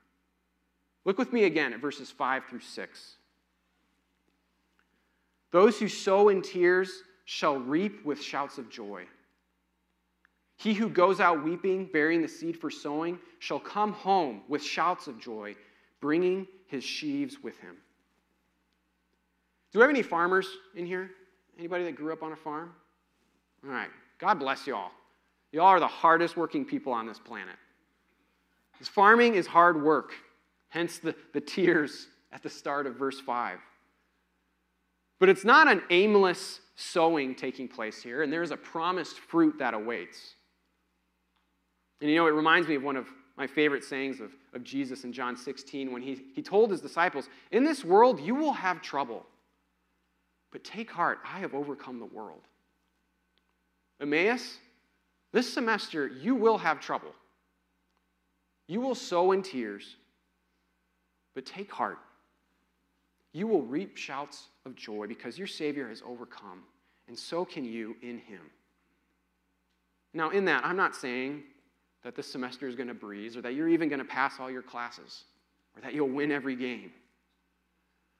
Look 1.04 1.18
with 1.18 1.32
me 1.32 1.44
again 1.44 1.72
at 1.72 1.80
verses 1.80 2.10
5 2.10 2.44
through 2.48 2.60
6. 2.60 3.16
Those 5.50 5.78
who 5.78 5.88
sow 5.88 6.28
in 6.28 6.42
tears 6.42 7.02
shall 7.24 7.58
reap 7.58 8.04
with 8.04 8.22
shouts 8.22 8.58
of 8.58 8.68
joy. 8.70 9.04
He 10.56 10.74
who 10.74 10.88
goes 10.90 11.20
out 11.20 11.42
weeping, 11.42 11.88
bearing 11.92 12.20
the 12.20 12.28
seed 12.28 12.56
for 12.56 12.70
sowing, 12.70 13.18
shall 13.38 13.58
come 13.58 13.92
home 13.92 14.42
with 14.48 14.62
shouts 14.62 15.06
of 15.06 15.18
joy, 15.18 15.56
bringing 16.00 16.46
his 16.66 16.84
sheaves 16.84 17.42
with 17.42 17.58
him. 17.58 17.76
Do 19.72 19.78
we 19.78 19.82
have 19.82 19.90
any 19.90 20.02
farmers 20.02 20.48
in 20.74 20.84
here? 20.84 21.10
Anybody 21.58 21.84
that 21.84 21.96
grew 21.96 22.12
up 22.12 22.22
on 22.22 22.32
a 22.32 22.36
farm? 22.36 22.72
All 23.64 23.70
right. 23.70 23.90
God 24.18 24.38
bless 24.38 24.66
you 24.66 24.74
all. 24.74 24.92
Y'all 25.52 25.66
are 25.66 25.80
the 25.80 25.86
hardest 25.86 26.36
working 26.36 26.64
people 26.64 26.92
on 26.92 27.06
this 27.06 27.18
planet. 27.18 27.56
This 28.78 28.88
farming 28.88 29.34
is 29.34 29.46
hard 29.46 29.82
work, 29.82 30.12
hence 30.68 30.98
the, 30.98 31.14
the 31.32 31.40
tears 31.40 32.08
at 32.32 32.42
the 32.42 32.50
start 32.50 32.86
of 32.86 32.96
verse 32.96 33.20
5. 33.20 33.58
But 35.18 35.28
it's 35.28 35.44
not 35.44 35.68
an 35.68 35.82
aimless 35.90 36.60
sowing 36.76 37.34
taking 37.34 37.68
place 37.68 38.02
here, 38.02 38.22
and 38.22 38.32
there's 38.32 38.52
a 38.52 38.56
promised 38.56 39.18
fruit 39.18 39.58
that 39.58 39.74
awaits. 39.74 40.34
And 42.00 42.08
you 42.08 42.16
know, 42.16 42.26
it 42.26 42.30
reminds 42.30 42.68
me 42.68 42.74
of 42.76 42.82
one 42.82 42.96
of 42.96 43.06
my 43.36 43.46
favorite 43.46 43.84
sayings 43.84 44.20
of, 44.20 44.32
of 44.54 44.64
Jesus 44.64 45.04
in 45.04 45.12
John 45.12 45.36
16 45.36 45.92
when 45.92 46.00
he, 46.00 46.22
he 46.34 46.42
told 46.42 46.70
his 46.70 46.80
disciples, 46.80 47.28
In 47.50 47.64
this 47.64 47.84
world 47.84 48.20
you 48.20 48.34
will 48.34 48.52
have 48.52 48.80
trouble, 48.80 49.26
but 50.52 50.64
take 50.64 50.90
heart, 50.90 51.18
I 51.24 51.40
have 51.40 51.54
overcome 51.54 51.98
the 51.98 52.06
world. 52.06 52.42
Emmaus, 54.00 54.58
this 55.32 55.52
semester 55.52 56.08
you 56.08 56.34
will 56.34 56.58
have 56.58 56.80
trouble. 56.80 57.12
You 58.66 58.80
will 58.80 58.94
sow 58.94 59.32
in 59.32 59.42
tears, 59.42 59.96
but 61.34 61.44
take 61.44 61.70
heart. 61.70 61.98
You 63.32 63.46
will 63.46 63.62
reap 63.62 63.96
shouts 63.96 64.46
of 64.64 64.74
joy 64.74 65.06
because 65.06 65.38
your 65.38 65.46
Savior 65.46 65.88
has 65.88 66.02
overcome, 66.06 66.62
and 67.08 67.18
so 67.18 67.44
can 67.44 67.64
you 67.64 67.96
in 68.02 68.18
Him. 68.18 68.40
Now, 70.14 70.30
in 70.30 70.44
that, 70.46 70.64
I'm 70.64 70.76
not 70.76 70.96
saying 70.96 71.42
that 72.02 72.16
this 72.16 72.26
semester 72.26 72.66
is 72.66 72.74
going 72.74 72.88
to 72.88 72.94
breeze 72.94 73.36
or 73.36 73.42
that 73.42 73.54
you're 73.54 73.68
even 73.68 73.88
going 73.88 74.00
to 74.00 74.04
pass 74.04 74.40
all 74.40 74.50
your 74.50 74.62
classes 74.62 75.24
or 75.76 75.82
that 75.82 75.94
you'll 75.94 76.08
win 76.08 76.32
every 76.32 76.56
game. 76.56 76.90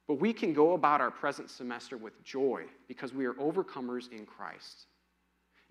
But 0.07 0.15
we 0.15 0.33
can 0.33 0.53
go 0.53 0.75
about 0.75 1.01
our 1.01 1.11
present 1.11 1.51
semester 1.51 1.97
with 1.97 2.23
joy 2.25 2.65
because 2.89 3.15
we 3.15 3.27
are 3.27 3.35
overcomers 3.35 4.11
in 4.13 4.27
Christ. 4.27 4.87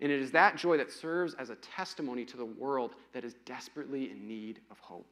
And 0.00 0.10
it 0.10 0.20
is 0.20 0.30
that 0.32 0.56
joy 0.56 0.76
that 0.78 0.90
serves 0.90 1.34
as 1.34 1.50
a 1.50 1.56
testimony 1.56 2.24
to 2.24 2.36
the 2.36 2.44
world 2.44 2.92
that 3.12 3.24
is 3.24 3.34
desperately 3.44 4.10
in 4.10 4.26
need 4.26 4.60
of 4.70 4.78
hope. 4.78 5.06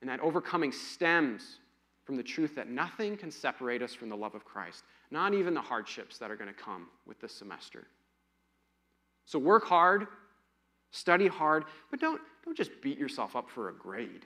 And 0.00 0.08
that 0.08 0.20
overcoming 0.20 0.72
stems 0.72 1.58
from 2.04 2.16
the 2.16 2.22
truth 2.22 2.54
that 2.54 2.68
nothing 2.68 3.16
can 3.16 3.30
separate 3.30 3.82
us 3.82 3.92
from 3.92 4.08
the 4.08 4.16
love 4.16 4.34
of 4.34 4.44
Christ, 4.44 4.84
not 5.10 5.34
even 5.34 5.52
the 5.52 5.60
hardships 5.60 6.16
that 6.18 6.30
are 6.30 6.36
going 6.36 6.52
to 6.52 6.58
come 6.58 6.86
with 7.06 7.20
this 7.20 7.34
semester. 7.34 7.86
So 9.26 9.38
work 9.38 9.64
hard 9.64 10.06
Study 10.90 11.26
hard, 11.26 11.64
but 11.90 12.00
don't, 12.00 12.20
don't 12.44 12.56
just 12.56 12.70
beat 12.80 12.98
yourself 12.98 13.36
up 13.36 13.50
for 13.50 13.68
a 13.68 13.74
grade. 13.74 14.24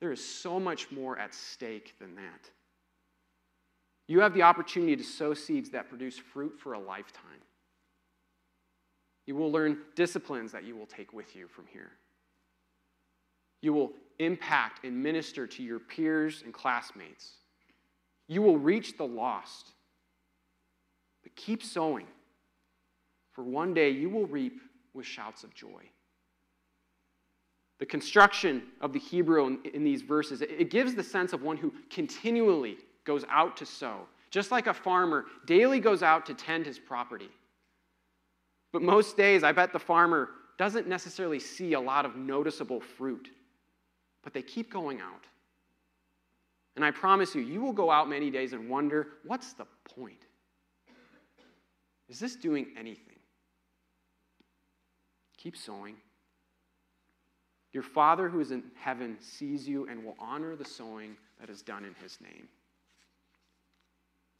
There 0.00 0.12
is 0.12 0.24
so 0.24 0.58
much 0.58 0.90
more 0.90 1.18
at 1.18 1.34
stake 1.34 1.94
than 2.00 2.16
that. 2.16 2.50
You 4.06 4.20
have 4.20 4.34
the 4.34 4.42
opportunity 4.42 4.96
to 4.96 5.02
sow 5.02 5.34
seeds 5.34 5.70
that 5.70 5.88
produce 5.88 6.18
fruit 6.18 6.58
for 6.58 6.74
a 6.74 6.78
lifetime. 6.78 7.22
You 9.26 9.34
will 9.34 9.50
learn 9.50 9.78
disciplines 9.94 10.52
that 10.52 10.64
you 10.64 10.76
will 10.76 10.86
take 10.86 11.12
with 11.12 11.34
you 11.34 11.48
from 11.48 11.64
here. 11.72 11.92
You 13.62 13.72
will 13.72 13.92
impact 14.18 14.84
and 14.84 15.02
minister 15.02 15.46
to 15.46 15.62
your 15.62 15.78
peers 15.78 16.42
and 16.44 16.52
classmates. 16.52 17.32
You 18.28 18.42
will 18.42 18.58
reach 18.58 18.98
the 18.98 19.06
lost. 19.06 19.70
But 21.22 21.34
keep 21.36 21.62
sowing, 21.62 22.06
for 23.32 23.42
one 23.42 23.72
day 23.72 23.88
you 23.88 24.10
will 24.10 24.26
reap 24.26 24.60
with 24.92 25.06
shouts 25.06 25.42
of 25.42 25.54
joy. 25.54 25.82
The 27.78 27.86
construction 27.86 28.64
of 28.82 28.92
the 28.92 28.98
Hebrew 28.98 29.46
in, 29.46 29.58
in 29.72 29.84
these 29.84 30.02
verses, 30.02 30.42
it, 30.42 30.50
it 30.50 30.70
gives 30.70 30.94
the 30.94 31.02
sense 31.02 31.32
of 31.32 31.42
one 31.42 31.56
who 31.56 31.72
continually 31.90 32.76
goes 33.04 33.24
out 33.28 33.56
to 33.58 33.66
sow, 33.66 34.06
just 34.30 34.50
like 34.50 34.66
a 34.66 34.74
farmer 34.74 35.26
daily 35.46 35.80
goes 35.80 36.02
out 36.02 36.26
to 36.26 36.34
tend 36.34 36.66
his 36.66 36.78
property. 36.78 37.30
But 38.72 38.82
most 38.82 39.16
days, 39.16 39.44
I 39.44 39.52
bet 39.52 39.72
the 39.72 39.78
farmer 39.78 40.30
doesn't 40.58 40.88
necessarily 40.88 41.38
see 41.38 41.74
a 41.74 41.80
lot 41.80 42.04
of 42.04 42.16
noticeable 42.16 42.80
fruit, 42.80 43.28
but 44.22 44.32
they 44.32 44.42
keep 44.42 44.72
going 44.72 45.00
out. 45.00 45.26
And 46.76 46.84
I 46.84 46.90
promise 46.90 47.34
you, 47.34 47.42
you 47.42 47.60
will 47.60 47.72
go 47.72 47.90
out 47.90 48.08
many 48.08 48.30
days 48.30 48.52
and 48.52 48.68
wonder 48.68 49.08
what's 49.24 49.52
the 49.52 49.66
point? 49.84 50.26
Is 52.08 52.18
this 52.18 52.36
doing 52.36 52.66
anything? 52.76 53.16
Keep 55.38 55.56
sowing. 55.56 55.96
Your 57.72 57.82
Father 57.82 58.28
who 58.28 58.40
is 58.40 58.50
in 58.50 58.62
heaven 58.76 59.16
sees 59.20 59.68
you 59.68 59.88
and 59.88 60.04
will 60.04 60.16
honor 60.18 60.56
the 60.56 60.64
sowing 60.64 61.16
that 61.40 61.50
is 61.50 61.62
done 61.62 61.84
in 61.84 61.94
his 62.02 62.18
name. 62.20 62.48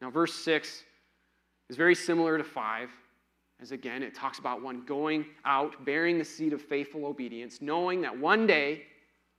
Now, 0.01 0.11
verse 0.11 0.35
6 0.35 0.83
is 1.71 1.77
very 1.77 1.95
similar 1.95 2.37
to 2.39 2.45
5, 2.45 2.91
as 3.61 3.73
again, 3.73 4.03
it 4.03 4.15
talks 4.15 4.39
about 4.39 4.63
one 4.63 4.85
going 4.85 5.25
out, 5.45 5.85
bearing 5.85 6.19
the 6.19 6.25
seed 6.25 6.53
of 6.53 6.61
faithful 6.61 7.07
obedience, 7.07 7.63
knowing 7.63 8.01
that 8.03 8.17
one 8.17 8.47
day 8.47 8.83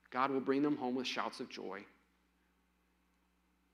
God 0.10 0.32
will 0.32 0.40
bring 0.40 0.64
them 0.64 0.78
home 0.78 0.96
with 0.96 1.06
shouts 1.06 1.40
of 1.40 1.50
joy. 1.50 1.84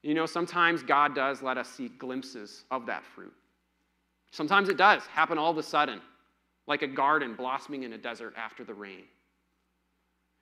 You 0.03 0.15
know, 0.15 0.25
sometimes 0.25 0.81
God 0.81 1.13
does 1.13 1.41
let 1.41 1.57
us 1.57 1.69
see 1.69 1.89
glimpses 1.89 2.65
of 2.71 2.87
that 2.87 3.05
fruit. 3.05 3.33
Sometimes 4.31 4.69
it 4.69 4.77
does 4.77 5.05
happen 5.05 5.37
all 5.37 5.51
of 5.51 5.57
a 5.57 5.63
sudden 5.63 6.01
like 6.67 6.81
a 6.81 6.87
garden 6.87 7.35
blossoming 7.35 7.83
in 7.83 7.93
a 7.93 7.97
desert 7.97 8.33
after 8.37 8.63
the 8.63 8.73
rain. 8.73 9.03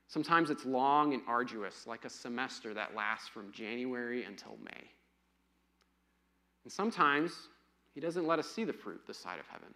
Sometimes 0.08 0.50
it's 0.50 0.66
long 0.66 1.14
and 1.14 1.22
arduous, 1.28 1.86
like 1.86 2.06
a 2.06 2.10
semester 2.10 2.74
that 2.74 2.96
lasts 2.96 3.28
from 3.28 3.52
January 3.52 4.24
until 4.24 4.58
May. 4.64 4.90
And 6.70 6.74
sometimes 6.76 7.32
He 7.96 8.00
doesn't 8.00 8.28
let 8.28 8.38
us 8.38 8.48
see 8.48 8.64
the 8.64 8.74
fruit 8.74 9.02
this 9.08 9.18
side 9.18 9.40
of 9.40 9.48
heaven. 9.48 9.74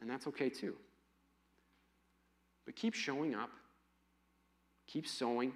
and 0.00 0.08
that's 0.08 0.28
okay 0.28 0.48
too. 0.48 0.76
But 2.66 2.76
keep 2.76 2.94
showing 2.94 3.34
up, 3.34 3.50
keep 4.86 5.08
sowing. 5.08 5.52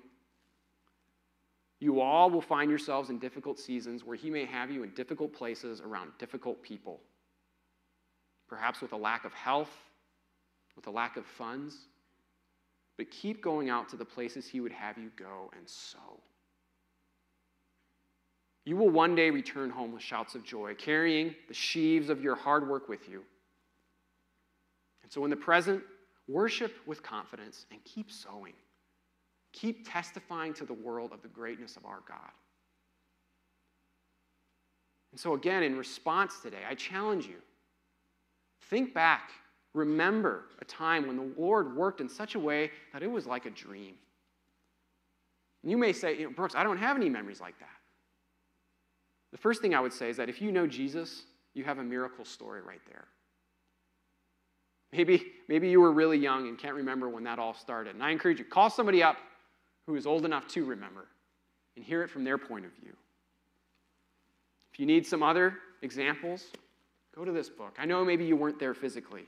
You 1.78 2.00
all 2.00 2.28
will 2.28 2.40
find 2.40 2.68
yourselves 2.68 3.08
in 3.10 3.20
difficult 3.20 3.60
seasons 3.60 4.02
where 4.04 4.16
He 4.16 4.30
may 4.30 4.44
have 4.46 4.68
you 4.68 4.82
in 4.82 4.90
difficult 4.94 5.32
places 5.32 5.80
around 5.80 6.10
difficult 6.18 6.60
people. 6.60 6.98
Perhaps 8.48 8.80
with 8.80 8.92
a 8.92 8.96
lack 8.96 9.24
of 9.24 9.32
health, 9.32 9.70
with 10.74 10.88
a 10.88 10.90
lack 10.90 11.18
of 11.18 11.24
funds. 11.24 11.86
But 12.96 13.12
keep 13.12 13.40
going 13.40 13.70
out 13.70 13.88
to 13.90 13.96
the 13.96 14.04
places 14.04 14.48
He 14.48 14.60
would 14.60 14.72
have 14.72 14.98
you 14.98 15.12
go 15.14 15.52
and 15.56 15.68
sow. 15.68 16.20
You 18.64 18.76
will 18.76 18.90
one 18.90 19.14
day 19.14 19.30
return 19.30 19.70
home 19.70 19.92
with 19.92 20.02
shouts 20.02 20.34
of 20.34 20.44
joy, 20.44 20.74
carrying 20.74 21.34
the 21.48 21.54
sheaves 21.54 22.10
of 22.10 22.22
your 22.22 22.34
hard 22.34 22.68
work 22.68 22.88
with 22.88 23.08
you. 23.08 23.22
And 25.02 25.10
so, 25.10 25.24
in 25.24 25.30
the 25.30 25.36
present, 25.36 25.82
worship 26.28 26.76
with 26.86 27.02
confidence 27.02 27.66
and 27.70 27.82
keep 27.84 28.10
sowing. 28.10 28.52
Keep 29.52 29.90
testifying 29.90 30.54
to 30.54 30.64
the 30.64 30.74
world 30.74 31.12
of 31.12 31.22
the 31.22 31.28
greatness 31.28 31.76
of 31.76 31.84
our 31.84 32.00
God. 32.06 32.30
And 35.10 35.18
so, 35.18 35.34
again, 35.34 35.62
in 35.62 35.76
response 35.76 36.40
today, 36.40 36.62
I 36.68 36.74
challenge 36.74 37.26
you 37.26 37.42
think 38.70 38.94
back, 38.94 39.32
remember 39.74 40.44
a 40.60 40.64
time 40.64 41.06
when 41.06 41.16
the 41.16 41.28
Lord 41.36 41.74
worked 41.74 42.00
in 42.00 42.08
such 42.08 42.36
a 42.36 42.38
way 42.38 42.70
that 42.92 43.02
it 43.02 43.10
was 43.10 43.26
like 43.26 43.46
a 43.46 43.50
dream. 43.50 43.94
And 45.62 45.70
you 45.70 45.76
may 45.76 45.92
say, 45.92 46.16
you 46.16 46.24
know, 46.24 46.30
Brooks, 46.30 46.54
I 46.54 46.62
don't 46.62 46.78
have 46.78 46.96
any 46.96 47.08
memories 47.08 47.40
like 47.40 47.58
that. 47.58 47.79
The 49.32 49.38
first 49.38 49.62
thing 49.62 49.74
I 49.74 49.80
would 49.80 49.92
say 49.92 50.10
is 50.10 50.16
that 50.16 50.28
if 50.28 50.42
you 50.42 50.50
know 50.50 50.66
Jesus, 50.66 51.22
you 51.54 51.64
have 51.64 51.78
a 51.78 51.84
miracle 51.84 52.24
story 52.24 52.62
right 52.62 52.80
there. 52.88 53.06
Maybe, 54.92 55.32
maybe 55.48 55.68
you 55.68 55.80
were 55.80 55.92
really 55.92 56.18
young 56.18 56.48
and 56.48 56.58
can't 56.58 56.74
remember 56.74 57.08
when 57.08 57.22
that 57.24 57.38
all 57.38 57.54
started. 57.54 57.94
And 57.94 58.02
I 58.02 58.10
encourage 58.10 58.40
you, 58.40 58.44
call 58.44 58.70
somebody 58.70 59.02
up 59.02 59.16
who 59.86 59.94
is 59.94 60.06
old 60.06 60.24
enough 60.24 60.48
to 60.48 60.64
remember 60.64 61.06
and 61.76 61.84
hear 61.84 62.02
it 62.02 62.10
from 62.10 62.24
their 62.24 62.38
point 62.38 62.64
of 62.64 62.72
view. 62.72 62.92
If 64.72 64.80
you 64.80 64.86
need 64.86 65.06
some 65.06 65.22
other 65.22 65.54
examples, 65.82 66.46
go 67.14 67.24
to 67.24 67.32
this 67.32 67.48
book. 67.48 67.76
I 67.78 67.86
know 67.86 68.04
maybe 68.04 68.24
you 68.24 68.36
weren't 68.36 68.58
there 68.58 68.74
physically, 68.74 69.24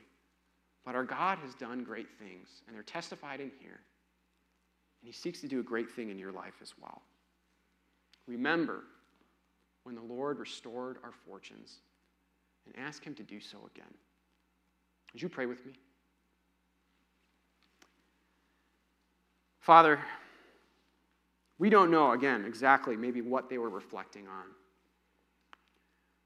but 0.84 0.94
our 0.94 1.04
God 1.04 1.38
has 1.38 1.54
done 1.54 1.84
great 1.84 2.08
things, 2.18 2.48
and 2.66 2.74
they're 2.74 2.82
testified 2.82 3.40
in 3.40 3.50
here. 3.60 3.80
And 5.00 5.06
He 5.06 5.12
seeks 5.12 5.40
to 5.40 5.48
do 5.48 5.60
a 5.60 5.62
great 5.62 5.90
thing 5.90 6.10
in 6.10 6.18
your 6.18 6.32
life 6.32 6.54
as 6.60 6.74
well. 6.80 7.02
Remember 8.26 8.84
when 9.84 9.94
the 9.94 10.02
Lord 10.02 10.38
restored 10.38 10.98
our 11.02 11.12
fortunes 11.26 11.78
and 12.66 12.74
ask 12.78 13.04
Him 13.04 13.14
to 13.14 13.22
do 13.22 13.40
so 13.40 13.58
again. 13.74 13.92
Would 15.12 15.22
you 15.22 15.28
pray 15.28 15.46
with 15.46 15.64
me? 15.66 15.72
Father, 19.60 20.00
we 21.58 21.70
don't 21.70 21.90
know, 21.90 22.12
again, 22.12 22.44
exactly 22.44 22.96
maybe 22.96 23.20
what 23.20 23.48
they 23.48 23.58
were 23.58 23.70
reflecting 23.70 24.26
on. 24.26 24.46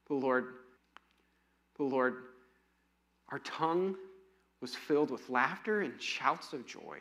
But 0.09 0.15
Lord, 0.15 0.55
but 1.77 1.85
Lord, 1.85 2.15
our 3.31 3.41
tongue 3.41 3.97
was 4.61 4.75
filled 4.75 5.11
with 5.11 5.29
laughter 5.29 5.83
and 5.83 6.01
shouts 6.01 6.53
of 6.53 6.65
joy. 6.65 6.99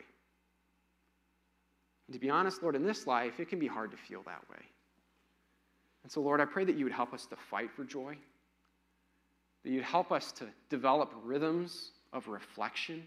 And 2.08 2.14
to 2.14 2.18
be 2.18 2.28
honest, 2.28 2.62
Lord, 2.62 2.76
in 2.76 2.84
this 2.84 3.06
life, 3.06 3.40
it 3.40 3.48
can 3.48 3.58
be 3.58 3.66
hard 3.66 3.90
to 3.92 3.96
feel 3.96 4.22
that 4.26 4.42
way. 4.50 4.62
And 6.06 6.12
so, 6.12 6.20
Lord, 6.20 6.40
I 6.40 6.44
pray 6.44 6.64
that 6.64 6.76
you 6.76 6.84
would 6.84 6.92
help 6.92 7.12
us 7.12 7.26
to 7.26 7.36
fight 7.50 7.68
for 7.74 7.82
joy, 7.82 8.16
that 9.64 9.70
you'd 9.70 9.82
help 9.82 10.12
us 10.12 10.30
to 10.34 10.46
develop 10.70 11.12
rhythms 11.24 11.90
of 12.12 12.28
reflection, 12.28 13.02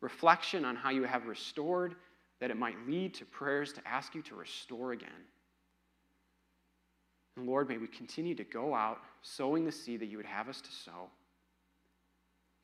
reflection 0.00 0.64
on 0.64 0.74
how 0.74 0.90
you 0.90 1.04
have 1.04 1.28
restored, 1.28 1.94
that 2.40 2.50
it 2.50 2.56
might 2.56 2.74
lead 2.88 3.14
to 3.14 3.24
prayers 3.24 3.72
to 3.74 3.86
ask 3.86 4.16
you 4.16 4.22
to 4.22 4.34
restore 4.34 4.90
again. 4.90 5.22
And 7.36 7.46
Lord, 7.46 7.68
may 7.68 7.78
we 7.78 7.86
continue 7.86 8.34
to 8.34 8.42
go 8.42 8.74
out 8.74 8.98
sowing 9.22 9.64
the 9.64 9.70
seed 9.70 10.00
that 10.00 10.06
you 10.06 10.16
would 10.16 10.26
have 10.26 10.48
us 10.48 10.60
to 10.60 10.72
sow, 10.72 11.08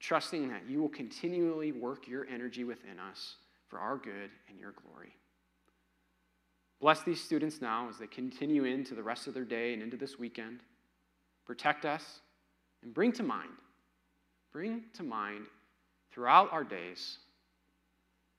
trusting 0.01 0.49
that 0.49 0.69
you 0.69 0.81
will 0.81 0.89
continually 0.89 1.71
work 1.71 2.09
your 2.09 2.27
energy 2.27 2.65
within 2.65 2.99
us 2.99 3.37
for 3.69 3.79
our 3.79 3.99
good 3.99 4.31
and 4.49 4.59
your 4.59 4.73
glory. 4.73 5.15
Bless 6.87 7.03
these 7.03 7.21
students 7.21 7.61
now 7.61 7.89
as 7.91 7.99
they 7.99 8.07
continue 8.07 8.63
into 8.63 8.95
the 8.95 9.03
rest 9.03 9.27
of 9.27 9.35
their 9.35 9.43
day 9.43 9.73
and 9.73 9.83
into 9.83 9.97
this 9.97 10.21
weekend. 10.21 10.61
Protect 11.45 11.85
us 11.85 12.21
and 12.85 12.95
bring 12.95 13.11
to 13.15 13.25
mind, 13.25 13.51
bring 14.53 14.85
to 14.95 15.03
mind 15.03 15.47
throughout 16.13 16.53
our 16.53 16.63
days 16.63 17.19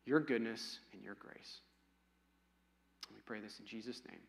your 0.05 0.21
goodness 0.21 0.79
and 0.93 1.03
your 1.03 1.15
grace. 1.15 1.57
We 3.13 3.19
pray 3.25 3.41
this 3.41 3.59
in 3.59 3.65
Jesus' 3.65 4.01
name. 4.09 4.21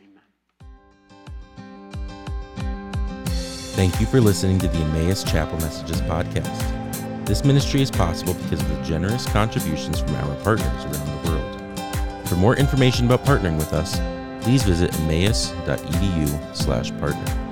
Amen. 0.00 0.24
Thank 3.76 4.00
you 4.00 4.06
for 4.06 4.22
listening 4.22 4.58
to 4.60 4.68
the 4.68 4.78
Emmaus 4.78 5.22
Chapel 5.22 5.58
Messages 5.58 6.00
podcast. 6.00 7.26
This 7.26 7.44
ministry 7.44 7.82
is 7.82 7.90
possible 7.90 8.32
because 8.32 8.62
of 8.62 8.68
the 8.70 8.82
generous 8.84 9.26
contributions 9.26 10.00
from 10.00 10.14
our 10.14 10.34
partners 10.36 10.84
around 10.86 11.22
the 11.22 11.28
world. 11.28 11.43
For 12.34 12.40
more 12.40 12.56
information 12.56 13.06
about 13.06 13.24
partnering 13.24 13.58
with 13.58 13.72
us, 13.72 14.00
please 14.44 14.64
visit 14.64 14.92
emmaus.edu 14.98 16.56
slash 16.56 16.90
partner. 16.98 17.43